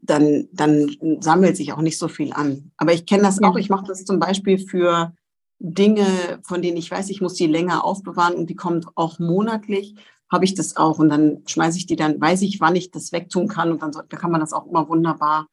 dann, 0.02 0.48
dann 0.52 0.90
sammelt 1.20 1.58
sich 1.58 1.74
auch 1.74 1.82
nicht 1.82 1.98
so 1.98 2.08
viel 2.08 2.34
an. 2.34 2.72
Aber 2.78 2.94
ich 2.94 3.06
kenne 3.06 3.24
das 3.24 3.42
auch. 3.42 3.56
Ich 3.56 3.70
mache 3.70 3.86
das 3.88 4.06
zum 4.06 4.20
Beispiel 4.20 4.58
für 4.58 5.14
Dinge, 5.60 6.06
von 6.44 6.62
denen 6.62 6.78
ich 6.78 6.92
weiß, 6.92 7.10
ich 7.10 7.22
muss 7.22 7.34
die 7.34 7.48
länger 7.48 7.84
aufbewahren 7.84 8.36
und 8.36 8.50
die 8.50 8.56
kommen 8.56 8.86
auch 8.96 9.20
monatlich, 9.20 9.96
habe 10.32 10.46
ich 10.46 10.54
das 10.54 10.78
auch. 10.78 11.00
Und 11.00 11.10
dann 11.10 11.44
schmeiße 11.48 11.78
ich 11.78 11.86
die 11.86 11.96
dann, 11.96 12.20
weiß 12.20 12.42
ich, 12.44 12.60
wann 12.60 12.76
ich 12.76 12.92
das 12.92 13.12
wegtun 13.12 13.48
kann. 13.48 13.72
Und 13.72 13.82
dann 13.82 13.94
so, 13.94 14.02
da 14.08 14.18
kann 14.18 14.32
man 14.32 14.42
das 14.42 14.54
auch 14.54 14.68
immer 14.68 14.88
wunderbar 14.88 15.48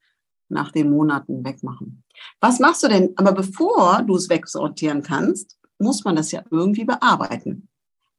nach 0.48 0.72
den 0.72 0.90
Monaten 0.90 1.44
wegmachen. 1.44 2.04
Was 2.40 2.60
machst 2.60 2.82
du 2.82 2.88
denn? 2.88 3.12
Aber 3.16 3.32
bevor 3.32 4.02
du 4.02 4.16
es 4.16 4.28
wegsortieren 4.28 5.02
kannst, 5.02 5.56
muss 5.78 6.04
man 6.04 6.16
das 6.16 6.32
ja 6.32 6.42
irgendwie 6.50 6.84
bearbeiten. 6.84 7.68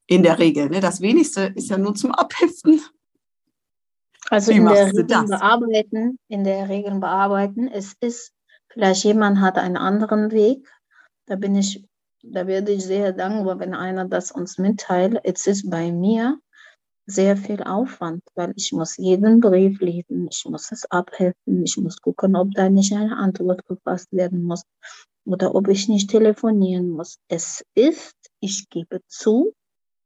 In 0.07 0.23
der 0.23 0.37
Regel. 0.39 0.69
Ne? 0.69 0.81
Das 0.81 1.01
wenigste 1.01 1.53
ist 1.55 1.69
ja 1.69 1.77
nur 1.77 1.95
zum 1.95 2.11
Abheften. 2.11 2.81
Also 4.29 4.51
Wie 4.51 4.57
in 4.57 4.65
der 4.65 4.87
Regel 4.87 5.03
bearbeiten, 5.05 6.19
in 6.27 6.43
der 6.43 6.69
Regel 6.69 6.99
bearbeiten. 6.99 7.67
Es 7.67 7.93
ist, 7.99 8.33
vielleicht 8.69 9.03
jemand 9.03 9.39
hat 9.39 9.57
einen 9.57 9.77
anderen 9.77 10.31
Weg. 10.31 10.67
Da 11.25 11.35
bin 11.35 11.55
ich, 11.55 11.85
da 12.23 12.47
werde 12.47 12.71
ich 12.71 12.85
sehr 12.85 13.13
dankbar, 13.13 13.59
wenn 13.59 13.75
einer 13.75 14.05
das 14.05 14.31
uns 14.31 14.57
mitteilt. 14.57 15.19
Es 15.23 15.45
ist 15.47 15.69
bei 15.69 15.91
mir 15.91 16.39
sehr 17.05 17.37
viel 17.37 17.61
Aufwand, 17.61 18.23
weil 18.33 18.53
ich 18.55 18.71
muss 18.71 18.97
jeden 18.97 19.39
Brief 19.39 19.79
lesen, 19.79 20.27
ich 20.29 20.43
muss 20.45 20.71
es 20.71 20.89
abhelfen, 20.89 21.63
ich 21.63 21.77
muss 21.77 22.01
gucken, 22.01 22.35
ob 22.35 22.51
da 22.55 22.69
nicht 22.69 22.93
eine 22.93 23.15
Antwort 23.15 23.65
gefasst 23.67 24.11
werden 24.11 24.43
muss 24.43 24.63
oder 25.23 25.53
ob 25.53 25.67
ich 25.67 25.87
nicht 25.87 26.09
telefonieren 26.09 26.89
muss. 26.89 27.19
Es 27.27 27.63
ist, 27.75 28.15
ich 28.39 28.69
gebe 28.69 29.01
zu, 29.07 29.53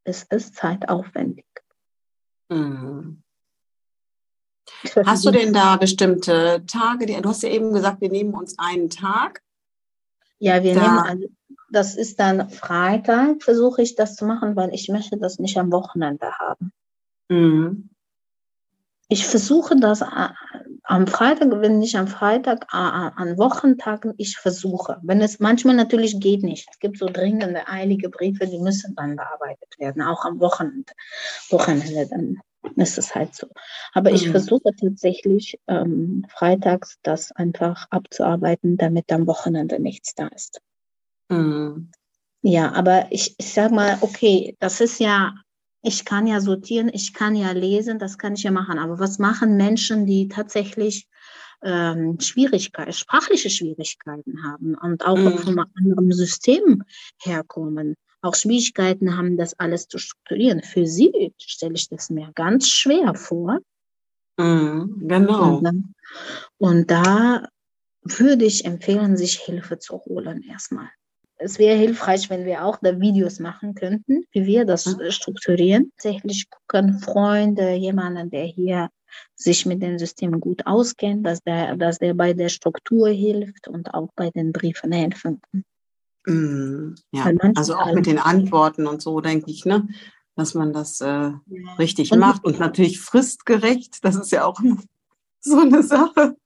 es 0.03 0.23
ist 0.23 0.55
zeitaufwendig. 0.55 1.45
Mhm. 2.49 3.21
Hast 5.05 5.25
du 5.25 5.31
denn 5.31 5.53
da 5.53 5.77
bestimmte 5.77 6.63
Tage? 6.67 7.05
Du 7.21 7.29
hast 7.29 7.43
ja 7.43 7.49
eben 7.49 7.73
gesagt, 7.73 8.01
wir 8.01 8.09
nehmen 8.09 8.33
uns 8.33 8.57
einen 8.57 8.89
Tag. 8.89 9.41
Ja, 10.39 10.63
wir 10.63 10.75
da. 10.75 10.81
nehmen, 10.81 10.99
also, 10.99 11.27
das 11.71 11.95
ist 11.95 12.19
dann 12.19 12.49
Freitag, 12.49 13.43
versuche 13.43 13.81
ich 13.81 13.95
das 13.95 14.15
zu 14.15 14.25
machen, 14.25 14.55
weil 14.55 14.73
ich 14.73 14.89
möchte 14.89 15.17
das 15.17 15.39
nicht 15.39 15.57
am 15.57 15.71
Wochenende 15.71 16.31
haben. 16.37 16.71
Mhm. 17.29 17.89
Ich 19.11 19.25
versuche 19.25 19.75
das 19.75 20.01
äh, 20.01 20.29
am 20.83 21.07
Freitag, 21.07 21.49
wenn 21.61 21.81
ich 21.81 21.97
am 21.97 22.07
Freitag, 22.07 22.65
äh, 22.71 22.77
an 22.77 23.37
Wochentagen, 23.37 24.13
ich 24.17 24.37
versuche. 24.37 24.97
Wenn 25.01 25.21
es 25.21 25.39
manchmal 25.39 25.75
natürlich 25.75 26.19
geht 26.19 26.43
nicht. 26.43 26.67
Es 26.71 26.79
gibt 26.79 26.99
so 26.99 27.07
dringende, 27.07 27.67
eilige 27.67 28.09
Briefe, 28.09 28.45
die 28.47 28.59
müssen 28.59 28.95
dann 28.95 29.15
bearbeitet 29.15 29.79
werden, 29.79 30.03
auch 30.03 30.25
am 30.25 30.39
Wochenende. 30.39 30.93
Wochenende 31.49 32.07
dann 32.07 32.39
ist 32.75 32.97
es 32.97 33.15
halt 33.15 33.35
so. 33.35 33.47
Aber 33.93 34.09
mhm. 34.09 34.15
ich 34.15 34.29
versuche 34.29 34.71
tatsächlich 34.79 35.59
ähm, 35.67 36.25
freitags 36.29 36.97
das 37.03 37.31
einfach 37.31 37.87
abzuarbeiten, 37.89 38.77
damit 38.77 39.11
am 39.11 39.27
Wochenende 39.27 39.79
nichts 39.79 40.15
da 40.15 40.27
ist. 40.27 40.61
Mhm. 41.29 41.91
Ja, 42.41 42.71
aber 42.73 43.11
ich, 43.11 43.35
ich 43.37 43.53
sag 43.53 43.71
mal, 43.71 43.97
okay, 44.01 44.55
das 44.59 44.79
ist 44.81 44.99
ja 44.99 45.33
ich 45.81 46.05
kann 46.05 46.27
ja 46.27 46.41
sortieren, 46.41 46.89
ich 46.93 47.13
kann 47.13 47.35
ja 47.35 47.51
lesen, 47.51 47.99
das 47.99 48.17
kann 48.17 48.33
ich 48.33 48.43
ja 48.43 48.51
machen. 48.51 48.79
Aber 48.79 48.99
was 48.99 49.19
machen 49.19 49.55
Menschen, 49.55 50.05
die 50.05 50.27
tatsächlich 50.27 51.07
ähm, 51.63 52.19
Schwierigkeiten, 52.19 52.93
sprachliche 52.93 53.49
Schwierigkeiten 53.49 54.43
haben 54.43 54.75
und 54.75 55.05
auch 55.05 55.17
mhm. 55.17 55.37
von 55.37 55.59
einem 55.59 55.65
anderen 55.75 56.11
System 56.11 56.83
herkommen? 57.21 57.95
Auch 58.21 58.35
Schwierigkeiten 58.35 59.17
haben, 59.17 59.37
das 59.37 59.57
alles 59.59 59.87
zu 59.87 59.97
strukturieren. 59.97 60.61
Für 60.61 60.85
sie 60.85 61.33
stelle 61.37 61.75
ich 61.75 61.89
das 61.89 62.09
mir 62.09 62.31
ganz 62.35 62.67
schwer 62.67 63.15
vor. 63.15 63.59
Mhm, 64.37 65.07
genau. 65.07 65.57
Und, 65.57 65.93
und 66.57 66.91
da 66.91 67.47
würde 68.03 68.45
ich 68.45 68.65
empfehlen, 68.65 69.17
sich 69.17 69.39
Hilfe 69.39 69.79
zu 69.79 69.99
holen 70.05 70.43
erstmal 70.43 70.89
es 71.39 71.57
wäre 71.57 71.77
hilfreich, 71.77 72.29
wenn 72.29 72.45
wir 72.45 72.65
auch 72.65 72.77
da 72.81 72.99
Videos 72.99 73.39
machen 73.39 73.73
könnten, 73.73 74.25
wie 74.31 74.45
wir 74.45 74.65
das 74.65 74.85
mhm. 74.85 75.09
strukturieren. 75.09 75.91
Tatsächlich 75.95 76.49
gucken 76.49 76.99
Freunde, 76.99 77.73
jemanden, 77.73 78.29
der 78.29 78.43
hier 78.43 78.89
sich 79.35 79.65
mit 79.65 79.81
dem 79.81 79.97
System 79.97 80.39
gut 80.39 80.67
auskennt, 80.67 81.25
dass 81.25 81.41
der, 81.41 81.77
dass 81.77 81.97
der 81.97 82.13
bei 82.13 82.33
der 82.33 82.49
Struktur 82.49 83.09
hilft 83.09 83.67
und 83.67 83.93
auch 83.93 84.09
bei 84.15 84.29
den 84.29 84.51
Briefen 84.51 84.91
helfen 84.91 85.41
kann. 85.41 85.63
Mm, 86.25 86.95
ja, 87.11 87.31
also 87.55 87.75
auch 87.75 87.93
mit 87.93 88.05
den 88.05 88.19
Antworten 88.19 88.87
und 88.87 89.01
so, 89.01 89.21
denke 89.21 89.49
ich, 89.51 89.65
ne? 89.65 89.87
dass 90.35 90.53
man 90.53 90.71
das 90.71 91.01
äh, 91.01 91.05
ja. 91.05 91.39
richtig 91.79 92.11
und 92.11 92.19
macht 92.19 92.45
und 92.45 92.59
natürlich 92.59 92.99
fristgerecht. 93.01 94.03
Das 94.03 94.15
ist 94.15 94.31
ja 94.31 94.45
auch 94.45 94.59
so 95.41 95.59
eine 95.59 95.83
Sache 95.83 96.37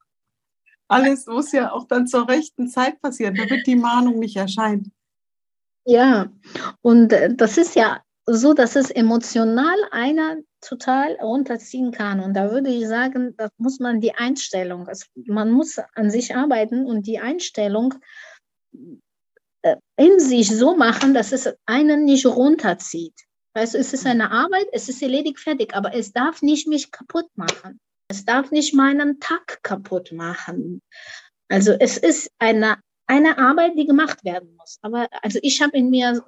alles 0.94 1.25
muss 1.25 1.51
ja 1.51 1.72
auch 1.72 1.88
dann 1.88 2.08
zur 2.08 2.27
rechten 2.30 2.68
Zeit 2.68 3.01
passieren, 3.01 3.36
damit 3.36 3.65
die 3.68 3.75
Mahnung 3.75 4.20
nicht 4.20 4.36
erscheint. 4.36 4.89
Ja, 5.86 6.32
und 6.82 7.12
äh, 7.12 7.34
das 7.36 7.58
ist 7.58 7.75
ja 7.75 8.01
so, 8.25 8.53
dass 8.53 8.75
es 8.75 8.89
emotional 8.89 9.75
einer 9.92 10.38
total 10.62 11.18
runterziehen 11.22 11.92
kann. 11.92 12.22
Und 12.22 12.36
da 12.36 12.51
würde 12.51 12.70
ich 12.70 12.88
sagen, 12.88 13.36
da 13.36 13.50
muss 13.58 13.80
man 13.80 14.00
die 14.00 14.15
Einstellung, 14.15 14.88
also 14.88 15.06
man 15.25 15.51
muss 15.51 15.77
an 15.94 16.10
sich 16.10 16.36
arbeiten 16.36 16.86
und 16.86 17.06
die 17.06 17.20
Einstellung 17.20 17.96
in 19.98 20.20
sich 20.20 20.50
so 20.50 20.75
machen, 20.75 21.13
dass 21.13 21.32
es 21.32 21.50
einen 21.65 22.05
nicht 22.05 22.25
runterzieht. 22.25 23.15
Also 23.53 23.77
es 23.77 23.93
ist 23.93 24.05
eine 24.05 24.32
Arbeit, 24.32 24.67
es 24.72 24.89
ist 24.89 25.01
erledigt, 25.01 25.39
fertig, 25.39 25.75
aber 25.75 25.93
es 25.93 26.12
darf 26.12 26.41
nicht 26.41 26.67
mich 26.67 26.91
kaputt 26.91 27.29
machen. 27.36 27.79
Es 28.08 28.25
darf 28.25 28.51
nicht 28.51 28.74
meinen 28.74 29.20
Tag 29.20 29.62
kaputt 29.63 30.12
machen. 30.12 30.82
Also 31.50 31.74
es 31.74 31.98
ist 31.98 32.32
eine, 32.39 32.77
eine 33.05 33.38
Arbeit, 33.38 33.74
die 33.77 33.86
gemacht 33.86 34.24
werden 34.24 34.55
muss. 34.55 34.79
Aber 34.82 35.08
also 35.22 35.39
ich 35.41 35.62
habe 35.62 35.77
in 35.77 35.89
mir 35.89 36.24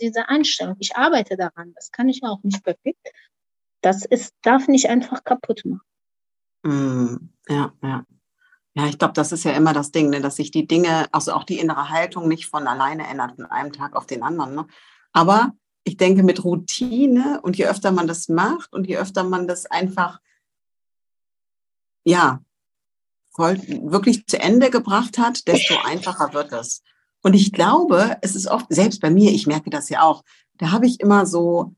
diese 0.00 0.28
Einstellung, 0.28 0.76
ich 0.80 0.96
arbeite 0.96 1.36
daran, 1.36 1.72
das 1.74 1.90
kann 1.90 2.08
ich 2.08 2.22
auch 2.22 2.42
nicht 2.42 2.62
perfekt. 2.64 3.08
Das 3.80 4.04
ist, 4.04 4.34
darf 4.42 4.66
nicht 4.66 4.88
einfach 4.88 5.22
kaputt 5.22 5.64
machen. 5.64 5.80
Mm, 6.64 7.30
ja, 7.48 7.72
ja. 7.82 8.04
Ja, 8.78 8.86
ich 8.86 8.96
glaube, 8.96 9.14
das 9.14 9.32
ist 9.32 9.42
ja 9.42 9.50
immer 9.50 9.72
das 9.72 9.90
Ding, 9.90 10.08
ne, 10.08 10.20
dass 10.20 10.36
sich 10.36 10.52
die 10.52 10.68
Dinge, 10.68 11.12
also 11.12 11.32
auch 11.32 11.42
die 11.42 11.58
innere 11.58 11.88
Haltung 11.88 12.28
nicht 12.28 12.46
von 12.46 12.68
alleine 12.68 13.08
ändert 13.08 13.34
von 13.34 13.46
einem 13.46 13.72
Tag 13.72 13.96
auf 13.96 14.06
den 14.06 14.22
anderen. 14.22 14.54
Ne? 14.54 14.68
Aber 15.12 15.52
ich 15.82 15.96
denke, 15.96 16.22
mit 16.22 16.44
Routine 16.44 17.40
und 17.42 17.58
je 17.58 17.66
öfter 17.66 17.90
man 17.90 18.06
das 18.06 18.28
macht 18.28 18.72
und 18.72 18.86
je 18.86 18.96
öfter 18.96 19.24
man 19.24 19.48
das 19.48 19.66
einfach 19.66 20.20
ja, 22.04 22.40
wirklich 23.36 24.28
zu 24.28 24.40
Ende 24.40 24.70
gebracht 24.70 25.18
hat, 25.18 25.48
desto 25.48 25.74
einfacher 25.84 26.32
wird 26.32 26.52
es. 26.52 26.84
Und 27.22 27.34
ich 27.34 27.52
glaube, 27.52 28.16
es 28.20 28.36
ist 28.36 28.46
oft, 28.46 28.66
selbst 28.68 29.00
bei 29.00 29.10
mir, 29.10 29.32
ich 29.32 29.48
merke 29.48 29.70
das 29.70 29.88
ja 29.88 30.02
auch, 30.02 30.22
da 30.56 30.70
habe 30.70 30.86
ich 30.86 31.00
immer 31.00 31.26
so 31.26 31.74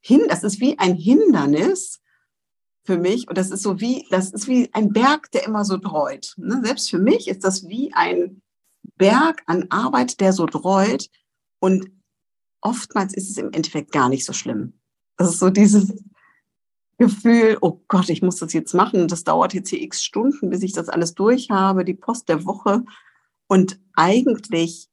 hin, 0.00 0.22
das 0.28 0.44
ist 0.44 0.60
wie 0.60 0.78
ein 0.78 0.94
Hindernis 0.94 2.00
für 2.84 2.98
mich 2.98 3.28
und 3.28 3.38
das 3.38 3.50
ist 3.50 3.62
so 3.62 3.80
wie, 3.80 4.06
das 4.10 4.30
ist 4.30 4.48
wie 4.48 4.72
ein 4.72 4.92
Berg, 4.92 5.30
der 5.32 5.44
immer 5.44 5.64
so 5.64 5.76
dreut. 5.76 6.34
Ne? 6.36 6.60
Selbst 6.64 6.90
für 6.90 6.98
mich 6.98 7.28
ist 7.28 7.44
das 7.44 7.68
wie 7.68 7.92
ein 7.94 8.42
Berg 8.96 9.42
an 9.46 9.66
Arbeit, 9.70 10.20
der 10.20 10.32
so 10.32 10.46
dreut 10.46 11.08
und 11.60 11.90
oftmals 12.60 13.14
ist 13.14 13.30
es 13.30 13.36
im 13.36 13.52
Endeffekt 13.52 13.92
gar 13.92 14.08
nicht 14.08 14.24
so 14.24 14.32
schlimm. 14.32 14.74
Das 15.16 15.30
ist 15.30 15.38
so 15.38 15.50
dieses, 15.50 15.92
Gefühl, 17.02 17.58
oh 17.60 17.80
Gott, 17.88 18.08
ich 18.10 18.22
muss 18.22 18.36
das 18.36 18.52
jetzt 18.52 18.74
machen. 18.74 19.08
Das 19.08 19.24
dauert 19.24 19.54
jetzt 19.54 19.70
hier 19.70 19.82
x 19.82 20.04
Stunden, 20.04 20.50
bis 20.50 20.62
ich 20.62 20.72
das 20.72 20.88
alles 20.88 21.14
durch 21.14 21.50
habe, 21.50 21.84
die 21.84 21.94
Post 21.94 22.28
der 22.28 22.44
Woche. 22.44 22.84
Und 23.48 23.80
eigentlich 23.94 24.88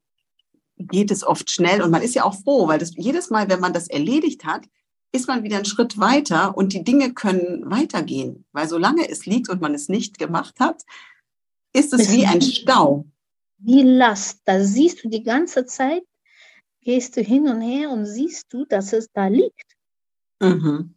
geht 0.78 1.12
es 1.12 1.23
oft 1.23 1.52
schnell 1.52 1.84
und 1.84 1.91
man 1.91 2.02
ist 2.02 2.15
ja 2.15 2.23
auch 2.23 2.34
froh, 2.41 2.67
weil 2.67 2.80
das 2.80 2.93
jedes 2.95 3.30
Mal, 3.30 3.47
wenn 3.47 3.60
man 3.60 3.73
das 3.73 3.88
erledigt 3.88 4.43
hat, 4.43 4.65
ist 5.12 5.28
man 5.28 5.43
wieder 5.43 5.58
einen 5.58 5.65
Schritt 5.65 6.00
weiter 6.00 6.56
und 6.56 6.74
die 6.74 6.84
Dinge 6.84 7.13
können 7.13 7.69
weitergehen. 7.69 8.45
Weil 8.52 8.67
solange 8.67 9.10
es 9.10 9.26
liegt 9.26 9.50
und 9.50 9.62
man 9.62 9.74
es 9.74 9.89
nicht 9.89 10.19
gemacht 10.19 10.60
hat, 10.60 10.84
ist 11.74 11.93
es 11.93 12.12
wie 12.12 12.26
ein 12.26 12.41
Stau. 12.41 13.06
Wie 13.58 13.84
Last. 13.84 14.41
Da 14.45 14.63
siehst 14.63 15.04
du 15.04 15.10
die 15.10 15.24
ganze 15.24 15.65
Zeit, 15.65 16.04
gehst 16.82 17.17
du 17.17 17.22
hin 17.22 17.48
und 17.48 17.62
her 17.62 17.89
und 17.89 18.06
siehst 18.06 18.54
du, 18.54 18.65
dass 18.65 18.93
es 18.93 19.12
da 19.12 19.28
liegt. 19.28 19.76
Mhm. 20.39 20.95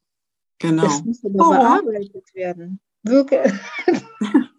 Genau. 0.58 0.82
Das 0.84 1.02
muss 1.04 1.24
aber 1.24 1.46
oh. 1.46 1.50
bearbeitet 1.50 2.34
werden. 2.34 2.80
Wirklich. 3.02 3.52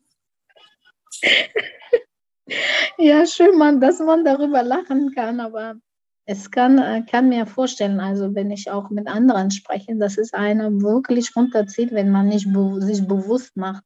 ja, 2.98 3.26
schön, 3.26 3.58
man, 3.58 3.80
dass 3.80 4.00
man 4.00 4.26
darüber 4.26 4.64
lachen 4.64 5.14
kann, 5.14 5.40
aber 5.40 5.76
es 6.26 6.52
kann, 6.52 6.78
äh, 6.78 7.04
kann 7.10 7.30
mir 7.30 7.46
vorstellen, 7.46 8.00
also 8.00 8.34
wenn 8.34 8.52
ich 8.52 8.72
auch 8.72 8.90
mit 8.90 9.08
anderen 9.08 9.52
spreche, 9.52 9.96
dass 9.98 10.18
es 10.18 10.34
einer 10.34 10.72
wirklich 10.82 11.36
runterzieht, 11.36 11.92
wenn 11.92 12.12
man 12.12 12.28
nicht 12.28 12.52
be 12.52 12.82
sich 12.82 13.06
bewusst 13.06 13.56
macht, 13.58 13.84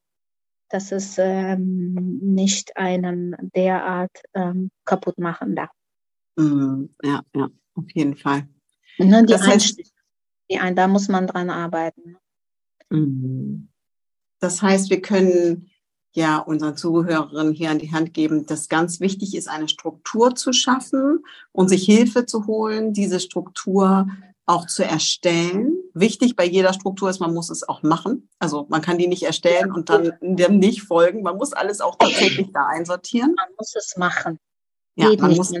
dass 0.68 0.92
es 0.92 1.16
ähm, 1.18 2.20
nicht 2.22 2.76
einen 2.76 3.34
derart 3.54 4.22
ähm, 4.34 4.70
kaputt 4.84 5.18
machen 5.18 5.56
darf. 5.56 5.70
Mm, 6.36 6.84
ja, 7.02 7.22
ja, 7.34 7.48
auf 7.74 7.90
jeden 7.94 8.16
Fall. 8.16 8.46
Ne, 8.98 9.24
die 9.24 9.32
das 9.32 9.46
heißt, 9.46 9.80
ein, 10.58 10.76
da 10.76 10.86
muss 10.86 11.08
man 11.08 11.26
dran 11.26 11.50
arbeiten. 11.50 12.16
Mhm. 12.90 13.68
Das 14.40 14.62
heißt, 14.62 14.90
wir 14.90 15.00
können 15.00 15.70
ja 16.18 16.38
unseren 16.38 16.76
Zuhörerinnen 16.76 17.54
hier 17.54 17.70
an 17.70 17.78
die 17.78 17.92
Hand 17.92 18.12
geben, 18.12 18.44
dass 18.44 18.68
ganz 18.68 19.00
wichtig 19.00 19.34
ist, 19.34 19.48
eine 19.48 19.68
Struktur 19.68 20.34
zu 20.34 20.52
schaffen 20.52 21.24
und 21.52 21.68
sich 21.68 21.84
Hilfe 21.84 22.26
zu 22.26 22.46
holen, 22.46 22.92
diese 22.92 23.20
Struktur 23.20 24.06
auch 24.44 24.66
zu 24.66 24.84
erstellen. 24.84 25.76
Wichtig 25.94 26.34
bei 26.34 26.44
jeder 26.44 26.72
Struktur 26.72 27.08
ist, 27.08 27.20
man 27.20 27.34
muss 27.34 27.50
es 27.50 27.68
auch 27.68 27.82
machen. 27.82 28.28
Also 28.38 28.66
man 28.68 28.82
kann 28.82 28.98
die 28.98 29.06
nicht 29.06 29.22
erstellen 29.22 29.72
und 29.72 29.90
dann 29.90 30.12
dem 30.20 30.58
nicht 30.58 30.82
folgen. 30.82 31.22
Man 31.22 31.36
muss 31.36 31.52
alles 31.52 31.80
auch 31.80 31.96
tatsächlich 31.96 32.48
da 32.52 32.66
einsortieren. 32.66 33.34
Man 33.36 33.48
muss 33.56 33.74
es 33.76 33.96
machen. 33.96 34.38
Ja, 34.96 35.14
man 35.18 35.36
muss, 35.36 35.52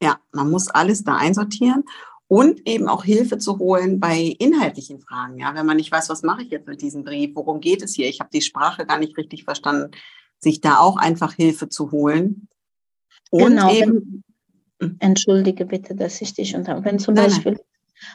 ja, 0.00 0.18
man 0.32 0.50
muss 0.50 0.68
alles 0.68 1.04
da 1.04 1.16
einsortieren 1.16 1.84
und 2.28 2.68
eben 2.68 2.88
auch 2.88 3.04
Hilfe 3.04 3.38
zu 3.38 3.58
holen 3.58 3.98
bei 3.98 4.36
inhaltlichen 4.38 5.00
Fragen. 5.00 5.38
Ja, 5.38 5.54
wenn 5.54 5.66
man 5.66 5.78
nicht 5.78 5.90
weiß, 5.90 6.10
was 6.10 6.22
mache 6.22 6.42
ich 6.42 6.50
jetzt 6.50 6.68
mit 6.68 6.82
diesem 6.82 7.02
Brief, 7.02 7.34
worum 7.34 7.60
geht 7.60 7.82
es 7.82 7.94
hier? 7.94 8.08
Ich 8.08 8.20
habe 8.20 8.30
die 8.32 8.42
Sprache 8.42 8.86
gar 8.86 8.98
nicht 8.98 9.16
richtig 9.16 9.44
verstanden, 9.44 9.92
sich 10.38 10.60
da 10.60 10.78
auch 10.78 10.98
einfach 10.98 11.32
Hilfe 11.32 11.68
zu 11.68 11.90
holen. 11.90 12.48
Und 13.30 13.56
genau. 13.56 13.72
Eben, 13.72 14.22
hm? 14.80 14.96
entschuldige 15.00 15.64
bitte, 15.64 15.94
dass 15.94 16.20
ich 16.20 16.34
dich 16.34 16.54
unter. 16.54 16.84
Wenn 16.84 16.98
zum 16.98 17.14
nein, 17.14 17.24
Beispiel 17.24 17.60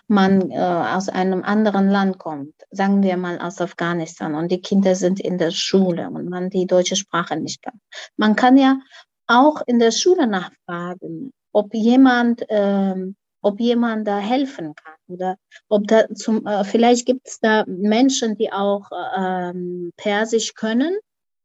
man 0.08 0.52
äh, 0.52 0.58
aus 0.58 1.10
einem 1.10 1.44
anderen 1.44 1.90
Land 1.90 2.18
kommt, 2.18 2.54
sagen 2.72 3.04
wir 3.04 3.18
mal 3.18 3.40
aus 3.40 3.60
Afghanistan, 3.60 4.36
und 4.36 4.52
die 4.52 4.62
Kinder 4.62 4.96
sind 4.96 5.20
in 5.20 5.38
der 5.38 5.52
Schule 5.52 6.10
und 6.10 6.30
man 6.30 6.50
die 6.50 6.68
deutsche 6.68 6.96
Sprache 6.96 7.36
nicht 7.36 7.62
kann. 7.62 7.82
Man 8.16 8.36
kann 8.36 8.58
ja 8.58 8.80
auch 9.28 9.62
in 9.66 9.80
der 9.80 9.92
Schule 9.92 10.28
nachfragen, 10.28 11.34
ob 11.52 11.74
jemand 11.74 12.44
ähm, 12.50 13.16
ob 13.44 13.60
jemand 13.60 14.08
da 14.08 14.18
helfen 14.18 14.74
kann 14.76 14.96
oder 15.08 15.38
ob 15.70 15.88
da 15.88 16.08
zum, 16.16 16.46
äh, 16.48 16.64
vielleicht 16.64 17.06
gibt 17.06 17.28
es 17.28 17.40
da 17.40 17.64
Menschen, 17.68 18.38
die 18.38 18.52
auch 18.52 18.90
ähm, 19.16 19.92
Persisch 19.98 20.56
können, 20.56 20.98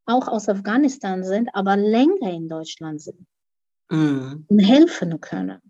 auch 0.06 0.28
aus 0.28 0.48
Afghanistan 0.48 1.22
sind, 1.24 1.50
aber 1.52 1.76
länger 1.76 2.30
in 2.30 2.48
Deutschland 2.48 3.02
sind 3.02 3.26
mm. 3.90 4.44
und 4.46 4.58
helfen 4.58 5.20
können. 5.20 5.60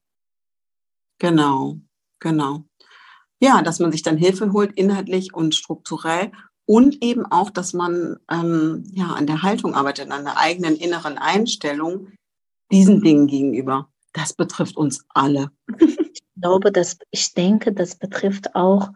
Genau, 1.19 1.79
genau. 2.21 2.65
Ja, 3.41 3.63
dass 3.63 3.81
man 3.81 3.91
sich 3.91 4.03
dann 4.03 4.17
Hilfe 4.17 4.53
holt, 4.53 4.73
inhaltlich 4.73 5.35
und 5.35 5.55
strukturell 5.55 6.31
und 6.67 7.03
eben 7.03 7.25
auch, 7.27 7.51
dass 7.51 7.73
man 7.73 8.19
ähm, 8.31 8.85
ja 8.93 9.09
an 9.09 9.27
der 9.27 9.43
Haltung 9.43 9.75
arbeitet, 9.75 10.11
an 10.11 10.25
der 10.25 10.39
eigenen 10.39 10.77
inneren 10.77 11.17
Einstellung 11.17 12.13
diesen 12.71 13.01
Dingen 13.01 13.27
gegenüber. 13.27 13.89
Das 14.13 14.35
betrifft 14.35 14.77
uns 14.77 15.05
alle. 15.09 15.51
Ich 16.39 16.43
glaube, 16.43 16.71
dass 16.71 16.97
ich 17.11 17.35
denke, 17.35 17.73
das 17.73 17.97
betrifft 17.97 18.55
auch 18.55 18.91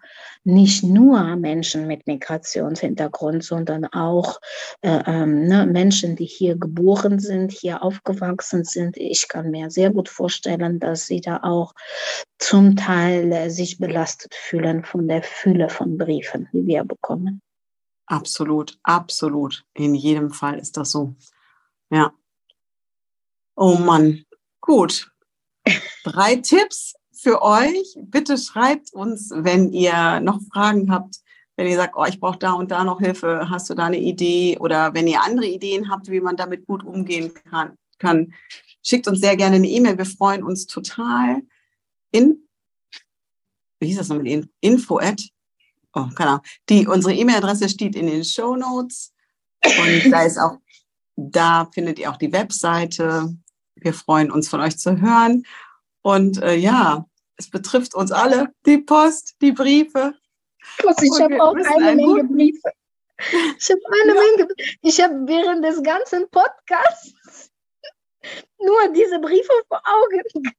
nicht 0.44 0.84
nur 0.84 1.34
Menschen 1.34 1.88
mit 1.88 2.06
Migrationshintergrund, 2.06 3.42
sondern 3.42 3.84
auch 3.86 4.40
äh, 4.82 5.02
ähm, 5.06 5.48
ne, 5.48 5.66
Menschen, 5.66 6.14
die 6.14 6.24
hier 6.24 6.56
geboren 6.56 7.18
sind, 7.18 7.50
hier 7.50 7.82
aufgewachsen 7.82 8.62
sind. 8.62 8.96
Ich 8.96 9.26
kann 9.26 9.50
mir 9.50 9.72
sehr 9.72 9.90
gut 9.90 10.08
vorstellen, 10.08 10.78
dass 10.78 11.06
sie 11.06 11.20
da 11.20 11.40
auch 11.42 11.74
zum 12.38 12.76
Teil 12.76 13.32
äh, 13.32 13.50
sich 13.50 13.78
belastet 13.78 14.36
fühlen 14.36 14.84
von 14.84 15.08
der 15.08 15.24
Fülle 15.24 15.68
von 15.68 15.98
Briefen, 15.98 16.48
die 16.52 16.64
wir 16.64 16.84
bekommen. 16.84 17.42
Absolut, 18.06 18.78
absolut. 18.84 19.64
In 19.74 19.96
jedem 19.96 20.30
Fall 20.30 20.60
ist 20.60 20.76
das 20.76 20.92
so. 20.92 21.16
Ja. 21.90 22.12
Oh 23.56 23.74
Mann. 23.74 24.24
Gut. 24.60 25.10
Drei 26.04 26.36
Tipps 26.36 26.94
für 27.22 27.42
euch. 27.42 27.96
Bitte 27.96 28.36
schreibt 28.36 28.92
uns, 28.92 29.30
wenn 29.32 29.72
ihr 29.72 30.20
noch 30.20 30.40
Fragen 30.52 30.90
habt. 30.90 31.16
Wenn 31.56 31.66
ihr 31.66 31.76
sagt, 31.76 31.94
oh, 31.96 32.04
ich 32.04 32.18
brauche 32.18 32.38
da 32.38 32.52
und 32.52 32.70
da 32.70 32.82
noch 32.82 32.98
Hilfe, 32.98 33.48
hast 33.48 33.70
du 33.70 33.74
da 33.74 33.86
eine 33.86 33.98
Idee? 33.98 34.58
Oder 34.58 34.94
wenn 34.94 35.06
ihr 35.06 35.22
andere 35.22 35.46
Ideen 35.46 35.90
habt, 35.90 36.10
wie 36.10 36.20
man 36.20 36.36
damit 36.36 36.66
gut 36.66 36.82
umgehen 36.82 37.32
kann, 37.50 37.76
kann 37.98 38.32
schickt 38.82 39.06
uns 39.06 39.20
sehr 39.20 39.36
gerne 39.36 39.56
eine 39.56 39.68
E-Mail. 39.68 39.98
Wir 39.98 40.06
freuen 40.06 40.42
uns 40.42 40.66
total. 40.66 41.42
In, 42.10 42.48
wie 43.78 43.86
hieß 43.86 43.98
das 43.98 44.08
nochmal? 44.08 44.48
Info 44.60 44.98
at, 44.98 45.22
oh, 45.94 46.08
keine 46.14 46.30
Ahnung. 46.30 46.44
Die, 46.68 46.86
unsere 46.86 47.14
E-Mail-Adresse 47.14 47.68
steht 47.68 47.94
in 47.94 48.06
den 48.06 48.24
Show 48.24 48.56
Notes. 48.56 49.12
Und 49.64 50.10
da 50.10 50.22
ist 50.22 50.38
auch, 50.38 50.58
da 51.16 51.68
findet 51.72 51.98
ihr 51.98 52.10
auch 52.10 52.16
die 52.16 52.32
Webseite. 52.32 53.36
Wir 53.76 53.94
freuen 53.94 54.30
uns 54.32 54.48
von 54.48 54.60
euch 54.60 54.78
zu 54.78 55.00
hören. 55.00 55.44
Und 56.02 56.42
äh, 56.42 56.56
ja, 56.56 57.06
es 57.36 57.50
betrifft 57.50 57.94
uns 57.94 58.12
alle, 58.12 58.52
die 58.66 58.78
Post, 58.78 59.36
die 59.40 59.52
Briefe. 59.52 60.14
Ich 60.78 61.20
habe 61.20 61.42
auch 61.42 61.54
eine 61.54 61.96
Menge 61.96 62.24
Briefe. 62.24 62.72
Ich 63.58 63.70
habe 63.70 63.80
eine 64.02 64.14
Menge. 64.14 64.48
Ich 64.82 65.00
habe 65.00 65.14
während 65.26 65.64
des 65.64 65.82
ganzen 65.82 66.28
Podcasts 66.30 67.50
nur 68.58 68.88
diese 68.94 69.18
Briefe 69.18 69.52
vor 69.68 69.82
Augen. 69.84 70.52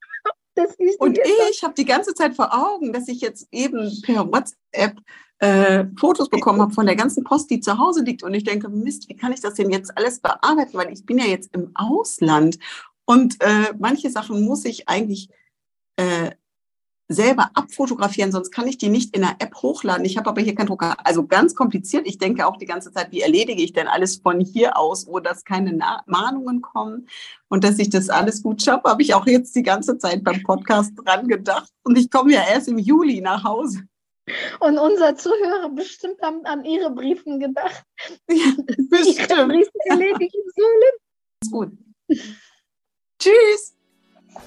Und 0.99 1.19
ich 1.49 1.63
habe 1.63 1.73
die 1.73 1.85
ganze 1.85 2.13
Zeit 2.13 2.35
vor 2.35 2.53
Augen, 2.53 2.93
dass 2.93 3.07
ich 3.07 3.21
jetzt 3.21 3.47
eben 3.51 4.01
per 4.03 4.31
WhatsApp 4.31 4.97
äh, 5.39 5.85
Fotos 5.99 6.29
bekommen 6.29 6.61
habe 6.61 6.73
von 6.73 6.85
der 6.85 6.95
ganzen 6.95 7.23
Post, 7.23 7.49
die 7.49 7.59
zu 7.59 7.77
Hause 7.77 8.03
liegt. 8.03 8.23
Und 8.23 8.33
ich 8.33 8.43
denke, 8.43 8.69
Mist, 8.69 9.09
wie 9.09 9.15
kann 9.15 9.33
ich 9.33 9.41
das 9.41 9.55
denn 9.55 9.71
jetzt 9.71 9.97
alles 9.97 10.19
bearbeiten? 10.19 10.77
Weil 10.77 10.93
ich 10.93 11.05
bin 11.05 11.17
ja 11.17 11.25
jetzt 11.25 11.53
im 11.53 11.71
Ausland. 11.73 12.59
Und 13.05 13.41
äh, 13.41 13.73
manche 13.79 14.09
Sachen 14.09 14.45
muss 14.45 14.63
ich 14.63 14.87
eigentlich 14.87 15.29
äh, 15.97 16.31
selber 17.07 17.49
abfotografieren, 17.53 18.31
sonst 18.31 18.51
kann 18.51 18.67
ich 18.67 18.77
die 18.77 18.89
nicht 18.89 19.15
in 19.15 19.21
der 19.21 19.35
App 19.39 19.55
hochladen. 19.55 20.05
Ich 20.05 20.17
habe 20.17 20.29
aber 20.29 20.41
hier 20.41 20.55
keinen 20.55 20.67
Drucker. 20.67 20.95
Also 21.03 21.25
ganz 21.27 21.55
kompliziert. 21.55 22.07
Ich 22.07 22.17
denke 22.17 22.47
auch 22.47 22.57
die 22.57 22.65
ganze 22.65 22.91
Zeit, 22.91 23.11
wie 23.11 23.21
erledige 23.21 23.61
ich 23.61 23.73
denn 23.73 23.87
alles 23.87 24.17
von 24.17 24.39
hier 24.39 24.77
aus, 24.77 25.07
wo 25.07 25.19
das 25.19 25.43
keine 25.43 25.73
Na 25.73 26.01
Mahnungen 26.05 26.61
kommen 26.61 27.07
und 27.49 27.63
dass 27.63 27.79
ich 27.79 27.89
das 27.89 28.09
alles 28.09 28.41
gut 28.41 28.61
schaffe, 28.61 28.89
habe 28.89 29.01
ich 29.01 29.13
auch 29.13 29.27
jetzt 29.27 29.55
die 29.55 29.63
ganze 29.63 29.97
Zeit 29.97 30.23
beim 30.23 30.41
Podcast 30.43 30.93
dran 30.95 31.27
gedacht. 31.27 31.69
Und 31.83 31.97
ich 31.97 32.09
komme 32.09 32.33
ja 32.33 32.43
erst 32.49 32.67
im 32.67 32.77
Juli 32.77 33.21
nach 33.21 33.43
Hause. 33.43 33.83
Und 34.59 34.77
unser 34.77 35.15
Zuhörer 35.15 35.69
bestimmt 35.69 36.21
haben 36.21 36.45
an 36.45 36.63
ihre 36.63 36.89
Briefen 36.91 37.39
gedacht. 37.39 37.83
Ja, 38.29 38.53
bestimmt. 38.89 39.29
Ihre 39.29 39.47
Briefe 39.47 39.71
erledigt 39.85 40.35
sollen. 40.55 40.81
Ist 41.41 41.51
gut. 41.51 41.71
Tschüss. 43.19 43.75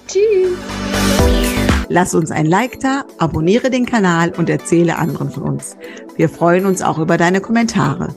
Tschüss. 0.07 1.56
Lass 1.89 2.13
uns 2.13 2.31
ein 2.31 2.45
Like 2.45 2.79
da, 2.81 3.05
abonniere 3.17 3.69
den 3.69 3.85
Kanal 3.85 4.33
und 4.35 4.49
erzähle 4.49 4.97
anderen 4.97 5.31
von 5.31 5.43
uns. 5.43 5.77
Wir 6.15 6.29
freuen 6.29 6.65
uns 6.65 6.81
auch 6.81 6.99
über 6.99 7.17
deine 7.17 7.39
Kommentare. 7.39 8.13